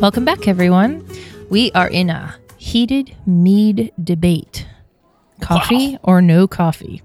[0.00, 1.06] Welcome back, everyone.
[1.50, 4.66] We are in a heated mead debate.
[5.40, 7.02] Coffee or no coffee?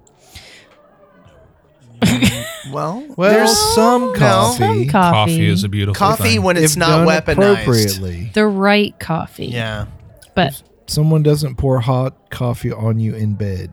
[2.71, 4.89] Well, Well, there's some coffee, Some coffee.
[4.89, 6.43] Coffee is a beautiful coffee thing.
[6.43, 7.61] when it's if not done weaponized.
[7.61, 8.31] appropriately.
[8.33, 9.47] the right coffee.
[9.47, 9.87] Yeah.
[10.35, 13.71] But Someone doesn't pour hot coffee on you in bed.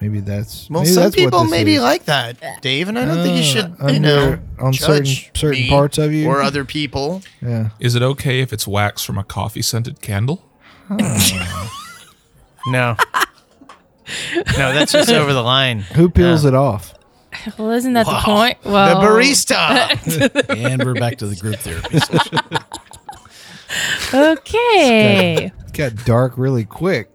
[0.00, 1.82] Maybe that's Well, maybe some that's people this maybe is.
[1.82, 5.30] like that, Dave, and I don't think you should, Uh, you know, on certain judge
[5.34, 6.28] certain me parts of you.
[6.28, 7.22] or other people.
[7.40, 7.70] yeah.
[7.80, 10.44] Is it okay if it's wax from a coffee scented candle?
[10.90, 12.96] No.
[14.58, 15.80] no, that's just over the line.
[15.80, 16.92] Who peels it off?
[17.58, 18.58] well, isn't that the point?
[18.64, 20.48] Well, the barista.
[20.70, 22.38] And we're back to the group therapy session.
[24.14, 25.52] Okay.
[25.72, 27.10] Got dark really quick.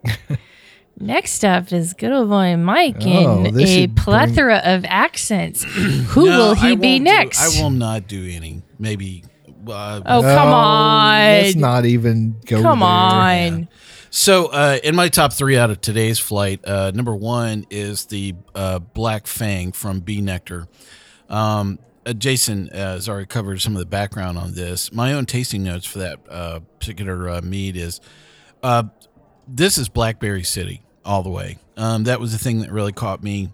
[1.01, 5.63] Next up is good old boy Mike Oh, in a should bring- plethora of accents.
[6.09, 7.41] Who No, will he I be won't do- next?
[7.59, 8.61] I will not do any.
[8.79, 9.23] Maybe.
[9.67, 11.19] Uh, Oh, come Oh, on.
[11.19, 12.61] Let's not even go.
[12.61, 12.87] Come there.
[12.87, 13.69] on.
[14.09, 18.35] So, uh, in my top three out of today's flight, uh, number one is the
[18.55, 20.67] uh, Black Fang from B Nectar.
[21.29, 24.91] Um, uh, Jason uh, has already covered some of the background on this.
[24.91, 28.01] My own tasting notes for that uh, particular uh, mead is
[28.63, 28.83] uh,
[29.47, 31.57] this is Blackberry City all the way.
[31.77, 33.49] Um, that was the thing that really caught me.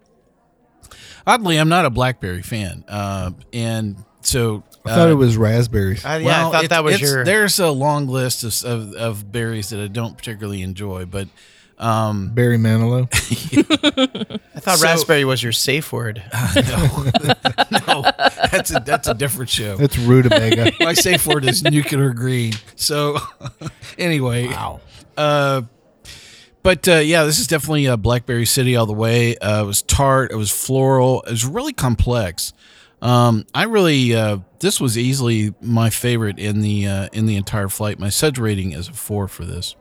[1.26, 2.84] Oddly, I'm not a Blackberry fan.
[2.88, 4.64] Uh, and so.
[4.86, 6.06] I thought uh, it was raspberries.
[6.06, 7.26] Uh, yeah, I thought it- that was it's- your.
[7.26, 11.28] There's a long list of, of, of berries that I don't particularly enjoy, but
[11.78, 13.08] Barry Manilow.
[14.56, 16.24] I thought So- raspberry was your safe word.
[16.34, 18.04] no,
[18.52, 19.76] that's a, that's a different show.
[19.80, 20.72] It's rutabaga.
[20.80, 22.54] My safe word is nuclear green.
[22.76, 23.18] So,
[23.98, 24.80] anyway, wow.
[25.18, 25.62] Uh,
[26.68, 29.38] but uh, yeah, this is definitely a Blackberry City all the way.
[29.38, 30.34] Uh, it was tart.
[30.34, 31.22] It was floral.
[31.22, 32.51] It was really complex.
[33.01, 37.70] Um, I really uh, this was easily my favorite in the uh, in the entire
[37.70, 37.99] flight.
[37.99, 39.78] My Suds rating is a four for this.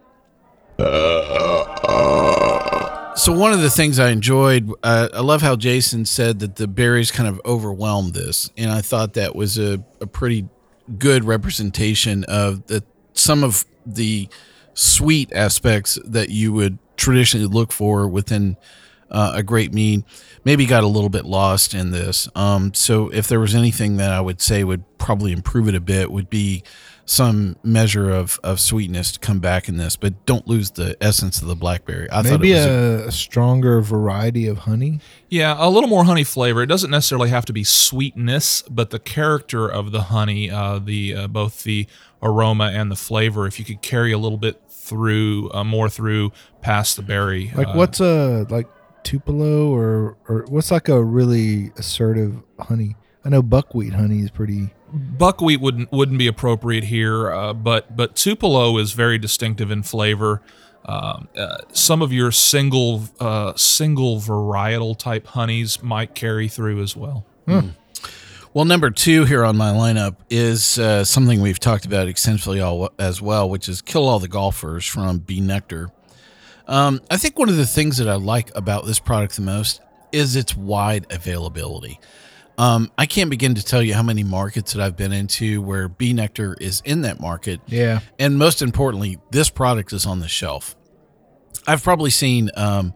[3.16, 6.68] So one of the things I enjoyed, uh, I love how Jason said that the
[6.68, 10.48] berries kind of overwhelmed this, and I thought that was a, a pretty
[10.96, 14.28] good representation of the some of the
[14.76, 18.56] sweet aspects that you would traditionally look for within
[19.10, 20.04] uh, a great mead.
[20.44, 22.28] Maybe got a little bit lost in this.
[22.34, 25.80] Um, so if there was anything that I would say would probably improve it a
[25.80, 26.62] bit, would be
[27.08, 31.40] some measure of, of sweetness to come back in this, but don't lose the essence
[31.40, 32.08] of the blackberry.
[32.10, 35.00] I thought Maybe it was a, a stronger variety of honey.
[35.28, 36.62] Yeah, a little more honey flavor.
[36.62, 41.14] It doesn't necessarily have to be sweetness, but the character of the honey, uh, the
[41.14, 41.86] uh, both the
[42.22, 43.46] aroma and the flavor.
[43.46, 47.52] If you could carry a little bit through, uh, more through past the berry.
[47.54, 48.68] Like uh, what's a like
[49.02, 52.96] Tupelo or or what's like a really assertive honey?
[53.24, 54.70] I know buckwheat honey is pretty.
[54.92, 60.42] buckwheat wouldn't wouldn't be appropriate here, uh, but but Tupelo is very distinctive in flavor.
[60.84, 66.96] Um, uh, some of your single uh, single varietal type honeys might carry through as
[66.96, 67.26] well.
[68.56, 72.90] Well, number two here on my lineup is uh, something we've talked about extensively all,
[72.98, 75.90] as well, which is Kill All the Golfers from B Nectar.
[76.66, 79.82] Um, I think one of the things that I like about this product the most
[80.10, 82.00] is its wide availability.
[82.56, 85.86] Um, I can't begin to tell you how many markets that I've been into where
[85.86, 87.60] B Nectar is in that market.
[87.66, 88.00] Yeah.
[88.18, 90.74] And most importantly, this product is on the shelf.
[91.66, 92.94] I've probably seen um,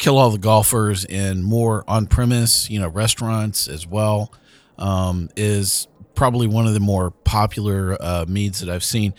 [0.00, 4.32] Kill All the Golfers in more on premise, you know, restaurants as well.
[4.78, 9.14] Um, is probably one of the more popular uh, meads that I've seen.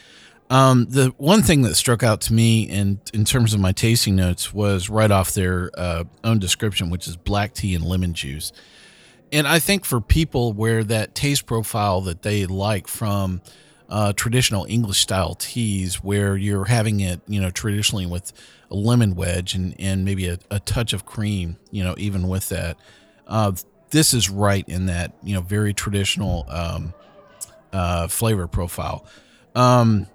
[0.49, 4.16] Um, the one thing that struck out to me in in terms of my tasting
[4.16, 8.51] notes was right off their uh, own description, which is black tea and lemon juice.
[9.32, 13.41] And I think for people where that taste profile that they like from
[13.88, 18.34] uh, traditional English style teas, where you're having it, you know, traditionally with
[18.72, 22.49] a lemon wedge and, and maybe a, a touch of cream, you know, even with
[22.49, 22.78] that,
[23.28, 23.51] uh,
[23.92, 26.94] this is right in that, you know, very traditional um,
[27.74, 29.06] uh, flavor profile.
[29.56, 30.08] Um,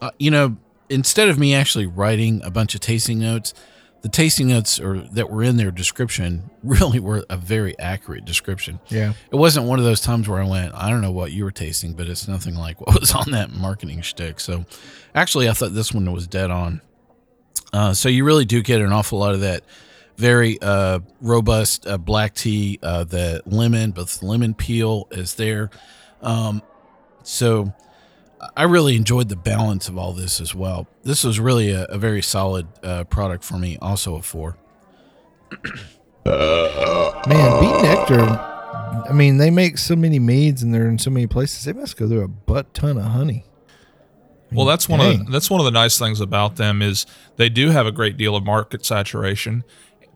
[0.00, 0.56] uh, you know,
[0.88, 3.54] instead of me actually writing a bunch of tasting notes,
[4.02, 8.80] the tasting notes or that were in their description really were a very accurate description.
[8.88, 9.12] Yeah.
[9.30, 11.52] It wasn't one of those times where I went, I don't know what you were
[11.52, 14.40] tasting, but it's nothing like what was on that marketing shtick.
[14.40, 14.64] So
[15.14, 16.80] actually, I thought this one was dead on.
[17.72, 19.64] Uh, so you really do get an awful lot of that
[20.16, 22.78] very uh, robust uh, black tea.
[22.82, 25.70] Uh, the lemon, both lemon peel is there.
[26.20, 26.62] Um,
[27.22, 27.72] so
[28.56, 30.86] I really enjoyed the balance of all this as well.
[31.04, 34.56] This was really a, a very solid uh, product for me, also a four.
[36.24, 38.48] Man, B Nectar.
[39.08, 41.64] I mean, they make so many meads and they're in so many places.
[41.64, 43.44] They must go through a butt ton of honey.
[44.52, 45.20] Well, that's one Dang.
[45.22, 47.06] of that's one of the nice things about them is
[47.36, 49.64] they do have a great deal of market saturation,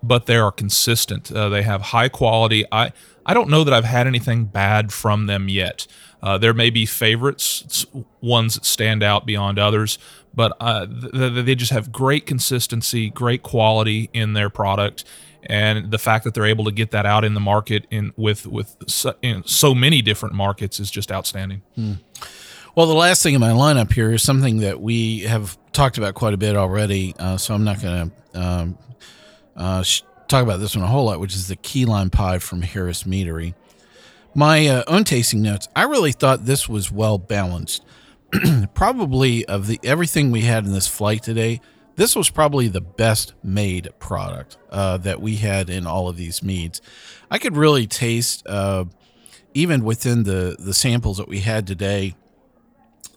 [0.02, 1.30] but they are consistent.
[1.32, 2.64] Uh, they have high quality.
[2.70, 2.92] I
[3.24, 5.86] I don't know that I've had anything bad from them yet.
[6.22, 7.86] Uh, there may be favorites,
[8.20, 9.98] ones that stand out beyond others,
[10.34, 15.04] but uh, th- th- they just have great consistency, great quality in their product,
[15.44, 18.46] and the fact that they're able to get that out in the market in with
[18.46, 21.62] with so, in so many different markets is just outstanding.
[22.74, 26.14] Well, the last thing in my lineup here is something that we have talked about
[26.14, 28.78] quite a bit already, uh, so I'm not going to um,
[29.56, 29.82] uh,
[30.28, 33.04] talk about this one a whole lot, which is the key lime pie from Harris
[33.04, 33.54] Meadery.
[34.34, 37.82] My uh, own tasting notes, I really thought this was well balanced.
[38.74, 41.60] probably of the everything we had in this flight today,
[41.96, 46.42] this was probably the best made product uh, that we had in all of these
[46.42, 46.82] meads.
[47.30, 48.84] I could really taste, uh,
[49.54, 52.14] even within the the samples that we had today,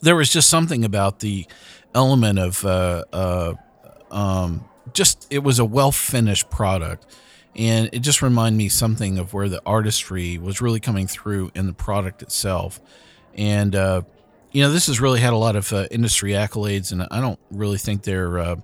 [0.02, 1.46] there was just something about the
[1.94, 3.54] element of uh, uh,
[4.12, 4.64] um,
[4.94, 7.06] just it was a well finished product.
[7.56, 11.66] And it just reminded me something of where the artistry was really coming through in
[11.66, 12.80] the product itself.
[13.36, 14.04] And uh,
[14.52, 17.40] you know this has really had a lot of uh, industry accolades and i don't
[17.52, 18.56] really think they're uh,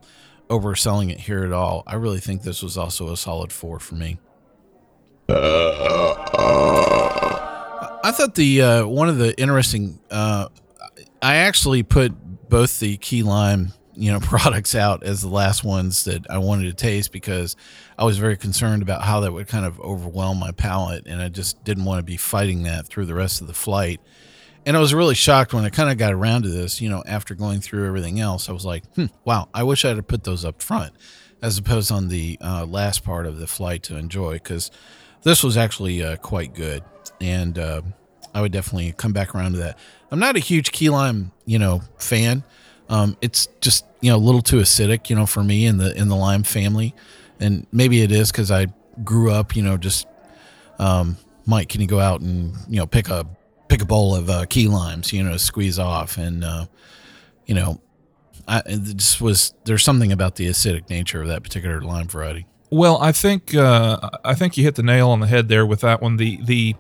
[0.50, 1.84] overselling it here at all.
[1.88, 4.20] I really think this was also a solid four for me.
[8.04, 10.00] I thought the uh, one of the interesting.
[10.12, 10.50] Uh,
[11.22, 16.06] I actually put both the key lime you know products out as the last ones
[16.06, 17.56] that I wanted to taste because
[17.98, 21.30] I was very concerned about how that would kind of overwhelm my palate, and I
[21.30, 24.02] just didn't want to be fighting that through the rest of the flight.
[24.66, 27.04] And I was really shocked when I kind of got around to this, you know,
[27.06, 28.50] after going through everything else.
[28.50, 30.94] I was like, hmm, wow, I wish I had put those up front
[31.42, 34.72] as opposed on the uh, last part of the flight to enjoy because
[35.22, 36.84] this was actually uh, quite good.
[37.22, 37.84] And uh,
[38.34, 39.78] I would definitely come back around to that.
[40.10, 42.44] I'm not a huge key lime, you know, fan.
[42.90, 45.96] Um, it's just, you know, a little too acidic, you know, for me in the
[45.96, 46.94] in the lime family.
[47.40, 48.68] And maybe it is because I
[49.04, 50.08] grew up, you know, just
[50.80, 53.26] um, Mike, can you go out and you know pick a
[53.68, 56.66] pick a bowl of uh, key limes, you know, squeeze off, and uh,
[57.46, 57.82] you know,
[58.48, 58.62] I
[59.22, 62.46] was there's something about the acidic nature of that particular lime variety.
[62.72, 65.82] Well, I think uh, I think you hit the nail on the head there with
[65.82, 66.18] that one.
[66.18, 66.76] The the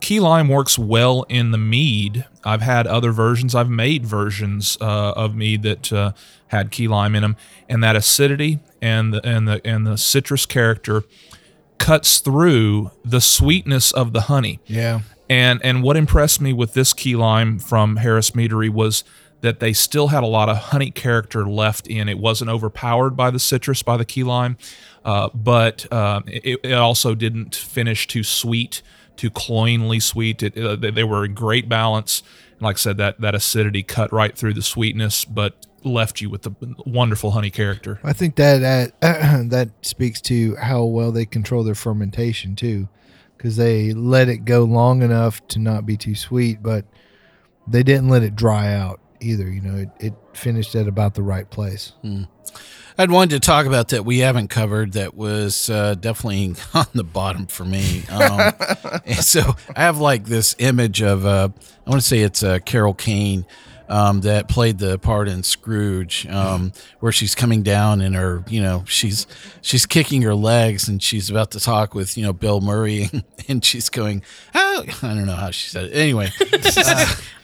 [0.00, 2.26] key lime works well in the mead.
[2.44, 3.54] I've had other versions.
[3.54, 6.12] I've made versions uh, of mead that uh,
[6.48, 7.36] had key lime in them,
[7.68, 11.04] and that acidity and the and the and the citrus character
[11.78, 14.60] cuts through the sweetness of the honey.
[14.66, 15.00] Yeah.
[15.28, 19.04] And and what impressed me with this key lime from Harris Meadery was
[19.40, 22.08] that they still had a lot of honey character left in.
[22.08, 24.58] It wasn't overpowered by the citrus by the key lime,
[25.04, 28.82] uh, but uh, it, it also didn't finish too sweet,
[29.20, 30.42] too cloyingly sweet.
[30.42, 32.22] It, uh, they they were in great balance.
[32.52, 36.30] And like I said, that that acidity cut right through the sweetness, but left you
[36.30, 36.52] with the
[36.86, 38.00] wonderful honey character.
[38.02, 38.58] I think that
[39.00, 39.00] that
[39.50, 42.88] that speaks to how well they control their fermentation too,
[43.36, 46.86] because they let it go long enough to not be too sweet, but
[47.66, 49.48] they didn't let it dry out either.
[49.48, 51.92] You know, it, it finished at about the right place.
[52.98, 57.04] I'd wanted to talk about that we haven't covered that was uh, definitely on the
[57.04, 58.04] bottom for me.
[58.10, 58.52] Um,
[59.06, 61.48] and so I have like this image of, uh,
[61.86, 63.46] I want to say it's uh, Carol Kane
[63.90, 68.62] um, that played the part in Scrooge, um, where she's coming down and her, you
[68.62, 69.26] know, she's
[69.60, 73.10] she's kicking her legs and she's about to talk with, you know, Bill Murray
[73.48, 74.22] and she's going,
[74.54, 75.92] oh, I don't know how she said it.
[75.92, 76.30] Anyway,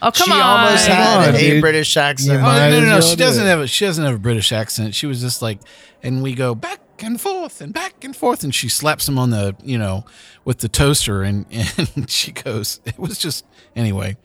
[0.02, 0.40] Oh, come she on.
[0.40, 1.60] almost had Come on, a dude.
[1.60, 2.38] British accent.
[2.38, 3.00] Oh, might no, no, no.
[3.00, 3.48] She doesn't it.
[3.48, 4.94] have a she doesn't have a British accent.
[4.94, 5.58] She was just like,
[6.02, 9.30] and we go back and forth and back and forth, and she slaps him on
[9.30, 10.04] the you know
[10.44, 12.80] with the toaster, and and she goes.
[12.84, 13.44] It was just
[13.74, 14.16] anyway.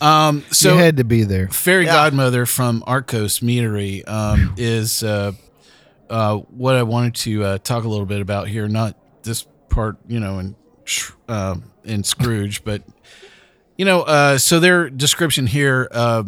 [0.00, 1.48] Um, so you had to be there.
[1.48, 5.32] fairy godmother from Arktos Meadery um, is uh,
[6.10, 8.68] uh, what I wanted to uh, talk a little bit about here.
[8.68, 12.82] Not this part, you know, in Sh- uh, in Scrooge, but
[13.76, 16.24] you know, uh, so their description here, uh,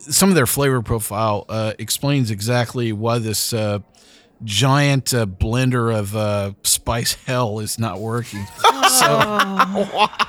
[0.00, 3.80] some of their flavor profile uh, explains exactly why this uh,
[4.44, 8.46] giant uh, blender of uh, spice hell is not working.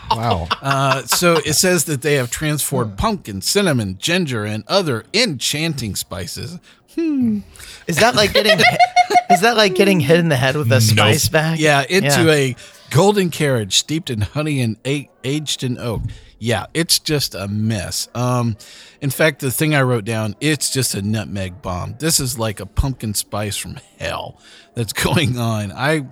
[0.09, 0.47] Wow.
[0.61, 6.59] Uh, so it says that they have transformed pumpkin, cinnamon, ginger, and other enchanting spices.
[6.97, 8.57] Is that like getting?
[9.29, 11.59] is that like getting hit in the head with a spice bag?
[11.59, 12.55] Yeah, into a
[12.89, 16.01] golden carriage steeped in honey and a- aged in oak.
[16.39, 18.07] Yeah, it's just a mess.
[18.13, 18.57] Um,
[19.01, 21.95] in fact, the thing I wrote down, it's just a nutmeg bomb.
[21.99, 24.39] This is like a pumpkin spice from hell
[24.75, 25.71] that's going on.
[25.71, 26.05] I,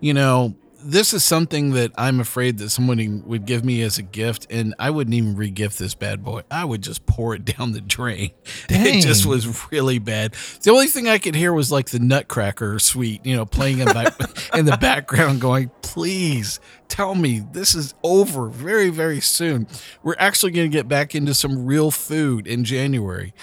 [0.00, 4.02] you know, this is something that I'm afraid that someone would give me as a
[4.02, 6.42] gift, and I wouldn't even regift this bad boy.
[6.50, 8.30] I would just pour it down the drain.
[8.68, 10.34] It just was really bad.
[10.62, 13.86] The only thing I could hear was like the Nutcracker suite, you know, playing in,
[13.86, 14.14] back,
[14.54, 19.66] in the background, going, "Please tell me this is over very, very soon.
[20.02, 23.34] We're actually going to get back into some real food in January."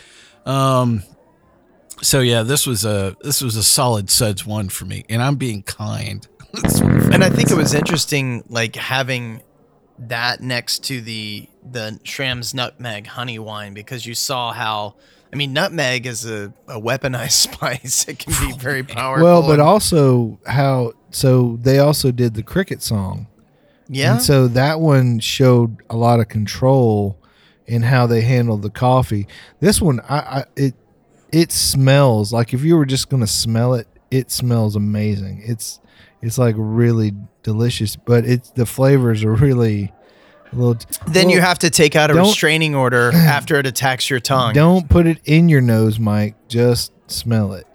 [0.46, 1.04] Um,
[2.02, 5.36] so yeah, this was a this was a solid suds one for me, and I'm
[5.36, 6.28] being kind.
[6.64, 9.42] This one- And I think it was interesting, like having
[10.00, 14.96] that next to the the Schramm's nutmeg honey wine because you saw how.
[15.32, 18.08] I mean, nutmeg is a, a weaponized spice.
[18.08, 19.24] It can be very powerful.
[19.26, 23.28] Well, but and- also how so they also did the cricket song.
[23.90, 27.18] yeah, And so that one showed a lot of control
[27.66, 29.28] in how they handled the coffee.
[29.60, 30.76] This one, I, I it
[31.34, 35.42] it smells like if you were just gonna smell it, it smells amazing.
[35.46, 35.80] It's
[36.22, 39.94] it's like really delicious, but it's the flavors are really
[40.52, 40.78] a little.
[41.08, 44.54] then you have to take out a restraining order after it attacks your tongue.
[44.54, 46.36] don't put it in your nose, Mike.
[46.48, 47.68] Just smell it.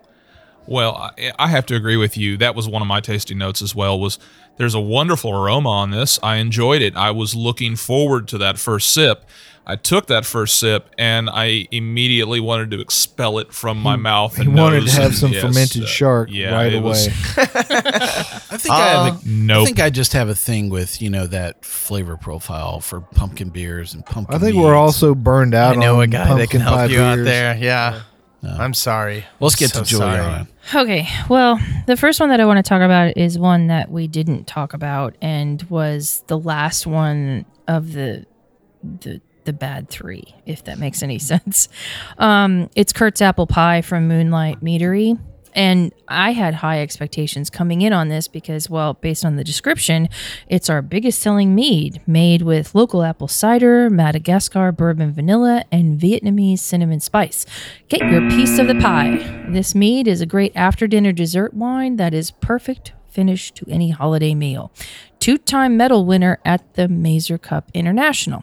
[0.67, 2.37] Well, I, I have to agree with you.
[2.37, 3.99] That was one of my tasting notes as well.
[3.99, 4.19] Was
[4.59, 6.19] there's a wonderful aroma on this.
[6.23, 6.95] I enjoyed it.
[6.97, 9.25] I was looking forward to that first sip.
[9.65, 14.35] I took that first sip and I immediately wanted to expel it from my mouth.
[14.35, 16.83] He And wanted to have some yes, fermented uh, shark yeah, right away.
[16.83, 17.07] was-
[17.37, 19.07] I think I have.
[19.15, 19.67] A, I Nope.
[19.67, 23.95] think I just have a thing with you know that flavor profile for pumpkin beers
[23.95, 24.35] and pumpkin.
[24.35, 24.77] I think we're meads.
[24.77, 25.77] also burned out.
[25.77, 27.27] I know on a guy that pumpkin can help pie you out beers.
[27.27, 27.57] there.
[27.57, 28.03] Yeah.
[28.45, 29.25] I'm sorry.
[29.41, 30.47] Let's get So to sorry.
[30.75, 34.09] Okay, well, the first one that I want to talk about is one that we
[34.09, 38.27] didn't talk about and was the last one of the
[38.83, 41.69] the the bad three, if that makes any sense.
[42.19, 45.19] Um, it's Kurt's apple pie from Moonlight Meadery.
[45.55, 50.09] And I had high expectations coming in on this because, well, based on the description,
[50.49, 56.61] it's our biggest selling mead made with local apple cider, Madagascar bourbon vanilla, and Vietnamese
[56.61, 57.47] cinnamon spice.
[57.89, 59.47] Get your piece of the pie.
[59.49, 63.91] This mead is a great after dinner dessert wine that is perfect finish to any
[63.91, 64.73] holiday meal.
[65.21, 68.43] Two time medal winner at the Mazer Cup International.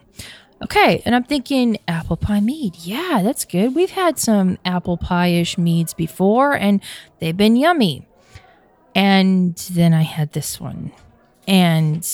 [0.61, 2.75] Okay, and I'm thinking apple pie mead.
[2.77, 3.73] Yeah, that's good.
[3.75, 6.81] We've had some apple pie ish meads before, and
[7.19, 8.05] they've been yummy.
[8.95, 10.91] And then I had this one.
[11.47, 12.05] And,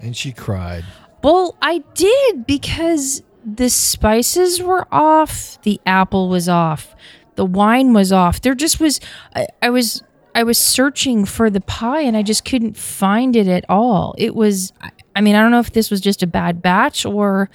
[0.00, 0.84] And she cried.
[1.22, 6.94] well, I did because the spices were off, the apple was off,
[7.36, 8.40] the wine was off.
[8.40, 9.00] There just was,
[9.34, 10.02] I, I was.
[10.32, 14.14] I was searching for the pie and I just couldn't find it at all.
[14.16, 17.04] It was, I- I mean, I don't know if this was just a bad batch
[17.04, 17.50] or,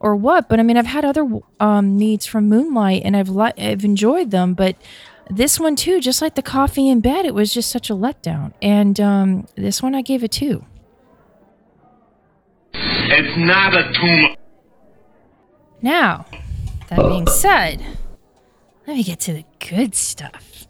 [0.00, 0.48] or what.
[0.48, 1.26] But I mean, I've had other
[1.60, 4.76] um, meats from Moonlight and I've li- I've enjoyed them, but
[5.28, 8.52] this one too, just like the coffee in bed, it was just such a letdown.
[8.62, 10.64] And um, this one I gave a two.
[12.72, 14.36] It's not a tumor.
[15.82, 16.26] Now,
[16.88, 17.80] that being said,
[18.86, 20.66] let me get to the good stuff.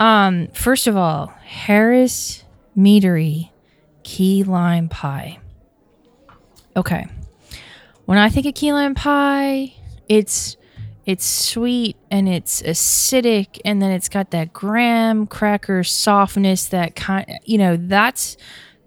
[0.00, 2.44] Um, first of all, Harris
[2.76, 3.50] Meadery
[4.02, 5.38] Key Lime Pie.
[6.76, 7.06] Okay.
[8.06, 9.74] When I think of key lime pie,
[10.08, 10.56] it's
[11.06, 17.38] it's sweet and it's acidic and then it's got that graham cracker softness that kind
[17.44, 18.36] you know, that's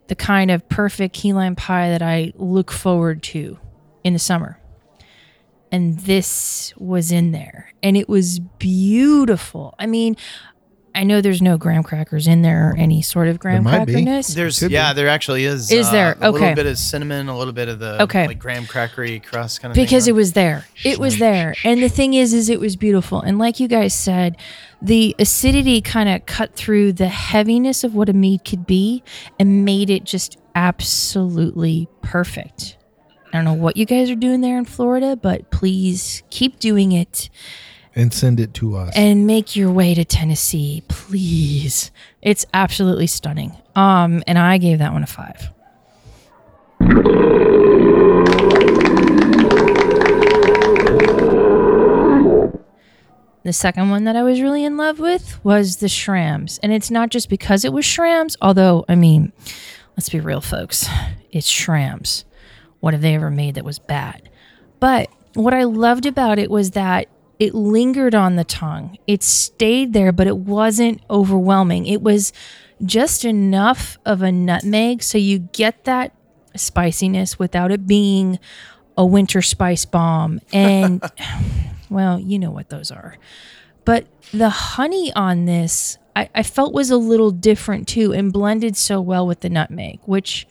[0.07, 3.59] the kind of perfect key lime pie that I look forward to
[4.03, 4.59] in the summer.
[5.72, 9.74] And this was in there and it was beautiful.
[9.80, 10.15] I mean
[10.97, 13.93] i know there's no graham crackers in there or any sort of graham might be.
[13.93, 14.73] crackerness There's Could be.
[14.73, 15.71] yeah, there actually is.
[15.71, 16.11] Is uh, there?
[16.19, 16.39] a Okay.
[16.39, 18.27] little bit of cinnamon, a little bit of the Okay.
[18.27, 20.15] like graham crackery crust kind of because it thing.
[20.17, 23.59] was there it was there and the thing is is it was beautiful and like
[23.59, 24.35] you guys said
[24.81, 29.03] the acidity kind of cut through the heaviness of what a mead could be
[29.39, 32.77] and made it just absolutely perfect
[33.33, 36.91] i don't know what you guys are doing there in florida but please keep doing
[36.91, 37.29] it
[37.97, 38.93] And send it to us.
[38.95, 41.89] and make your way to Tennessee, please.
[42.21, 43.57] It's absolutely stunning.
[43.75, 45.51] Um, and I gave that one a five.
[53.43, 56.59] The second one that I was really in love with was the Schramm's.
[56.61, 59.31] And it's not just because it was Schramm's, although, I mean,
[59.95, 60.87] let's be real, folks.
[61.31, 62.25] It's Schramm's.
[62.79, 64.29] What have they ever made that was bad?
[64.79, 67.07] But what I loved about it was that
[67.39, 68.97] it lingered on the tongue.
[69.05, 71.85] It stayed there, but it wasn't overwhelming.
[71.85, 72.33] It was
[72.83, 76.13] just enough of a nutmeg so you get that
[76.55, 78.39] spiciness without it being
[78.97, 80.41] a winter spice bomb.
[80.51, 81.03] And
[81.89, 83.17] well, you know what those are.
[83.85, 88.75] But the honey on this, I, I felt was a little different too, and blended
[88.75, 90.47] so well with the nutmeg, which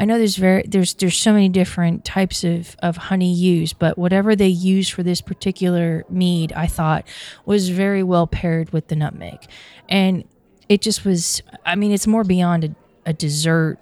[0.00, 3.98] I know there's very there's there's so many different types of, of honey used, but
[3.98, 7.06] whatever they used for this particular mead, I thought
[7.44, 9.44] was very well paired with the nutmeg.
[9.90, 10.24] And
[10.70, 12.74] it just was I mean, it's more beyond a,
[13.04, 13.78] a dessert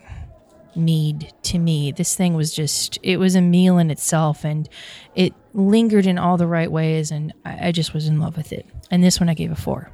[0.74, 1.92] mead to me.
[1.92, 4.68] This thing was just it was a meal in itself and
[5.14, 8.52] it lingered in all the right ways and I, I just was in love with
[8.52, 8.66] it.
[8.90, 9.92] And this one I gave a four.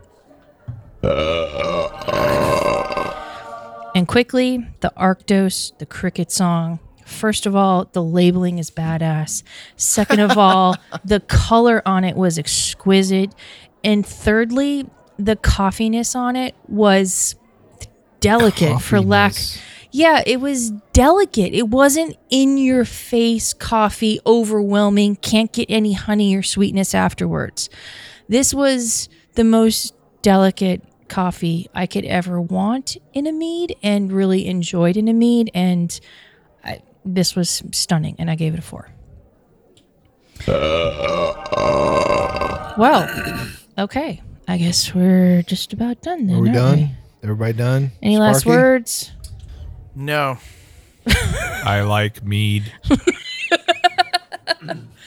[3.94, 6.80] And quickly, the Arktos, the cricket song.
[7.06, 9.42] First of all, the labeling is badass.
[9.76, 13.34] Second of all, the color on it was exquisite.
[13.84, 14.88] And thirdly,
[15.18, 17.36] the coffeeness on it was
[18.20, 19.34] delicate for lack
[19.94, 21.54] yeah, it was delicate.
[21.54, 27.70] It wasn't in your face coffee, overwhelming, can't get any honey or sweetness afterwards.
[28.28, 30.82] This was the most delicate
[31.14, 35.48] coffee I could ever want in a mead and really enjoyed in a mead.
[35.54, 36.00] And
[36.64, 38.90] I, this was stunning, and I gave it a four.
[40.48, 40.52] Uh,
[41.52, 42.74] uh.
[42.76, 43.08] well,
[43.78, 44.20] okay.
[44.48, 46.36] I guess we're just about done then.
[46.36, 46.78] Are we aren't done?
[46.78, 46.90] we?
[47.22, 47.92] Everybody done?
[48.02, 49.12] Any last words?
[49.94, 50.38] no.
[51.06, 52.72] I like mead.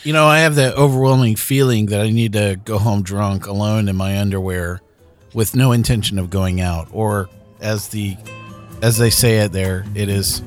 [0.04, 3.90] You know, I have that overwhelming feeling that I need to go home drunk alone
[3.90, 4.80] in my underwear
[5.38, 6.88] with no intention of going out.
[6.92, 7.30] Or
[7.62, 8.18] as the
[8.82, 10.42] as they say it there, it is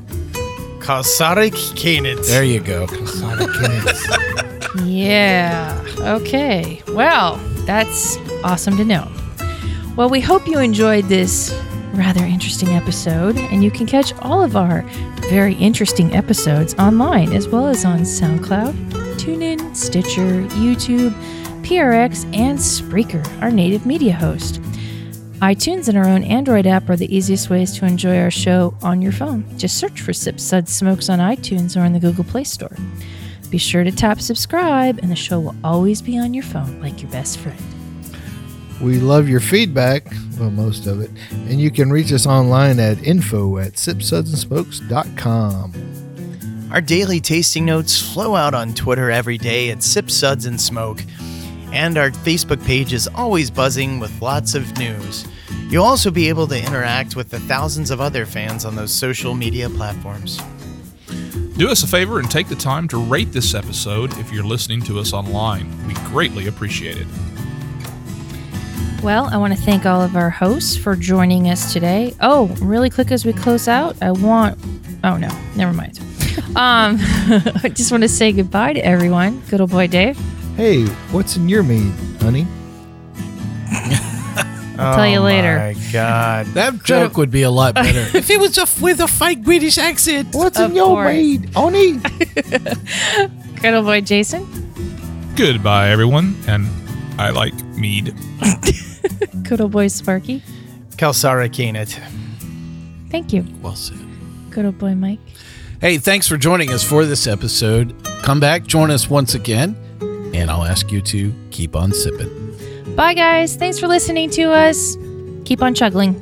[0.79, 2.27] Kasarik Kanit.
[2.27, 2.85] there you go.
[3.05, 4.07] Sonic Kids.
[4.85, 5.83] Yeah.
[5.99, 6.81] Okay.
[6.89, 7.35] Well,
[7.65, 9.11] That's awesome to know.
[9.97, 11.53] Well, we hope you enjoyed this
[11.93, 14.83] rather interesting episode, and you can catch all of our
[15.29, 18.73] very interesting episodes online as well as on SoundCloud,
[19.19, 21.11] TuneIn, Stitcher, YouTube,
[21.63, 24.61] PRX, and Spreaker, our native media host.
[25.41, 29.01] iTunes and our own Android app are the easiest ways to enjoy our show on
[29.01, 29.43] your phone.
[29.57, 32.77] Just search for Sip Sud Smokes on iTunes or in the Google Play Store.
[33.49, 37.01] Be sure to tap subscribe, and the show will always be on your phone like
[37.01, 37.57] your best friend.
[38.79, 40.05] We love your feedback,
[40.39, 46.69] well, most of it, and you can reach us online at info at sipsudsandsmokes.com.
[46.71, 51.03] Our daily tasting notes flow out on Twitter every day at Sip Suds and Smoke,
[51.71, 55.25] and our Facebook page is always buzzing with lots of news.
[55.69, 59.33] You'll also be able to interact with the thousands of other fans on those social
[59.33, 60.39] media platforms.
[61.57, 64.81] Do us a favor and take the time to rate this episode if you're listening
[64.83, 65.69] to us online.
[65.87, 67.07] We greatly appreciate it.
[69.03, 72.13] Well, I want to thank all of our hosts for joining us today.
[72.21, 74.59] Oh, really quick as we close out, I want.
[75.03, 75.99] Oh, no, never mind.
[76.51, 76.97] Um,
[77.63, 79.41] I just want to say goodbye to everyone.
[79.49, 80.19] Good old boy Dave.
[80.61, 81.91] Hey, what's in your mead,
[82.21, 82.45] honey?
[84.77, 85.57] I'll tell you Oh later.
[85.57, 86.45] My God.
[86.53, 89.79] That joke would be a lot better if it was a, with a fake British
[89.79, 90.35] accent.
[90.35, 91.15] What's Of in your course.
[91.15, 91.93] mead, honey?
[93.59, 94.45] Good old boy Jason.
[95.35, 96.67] Goodbye, everyone, and
[97.19, 98.13] I like mead.
[99.41, 100.43] Good old boy Sparky.
[100.97, 101.99] Kalsarikännit.
[103.09, 103.43] Thank you.
[103.63, 103.97] Well said.
[104.51, 105.17] Good old boy Mike.
[105.79, 107.95] Hey, thanks for joining us for this episode.
[108.21, 109.75] Come back, join us once again,
[110.33, 112.95] and I'll ask you to keep on sipping.
[112.95, 113.55] Bye, guys.
[113.55, 114.97] Thanks for listening to us.
[115.45, 116.21] Keep on chuggling.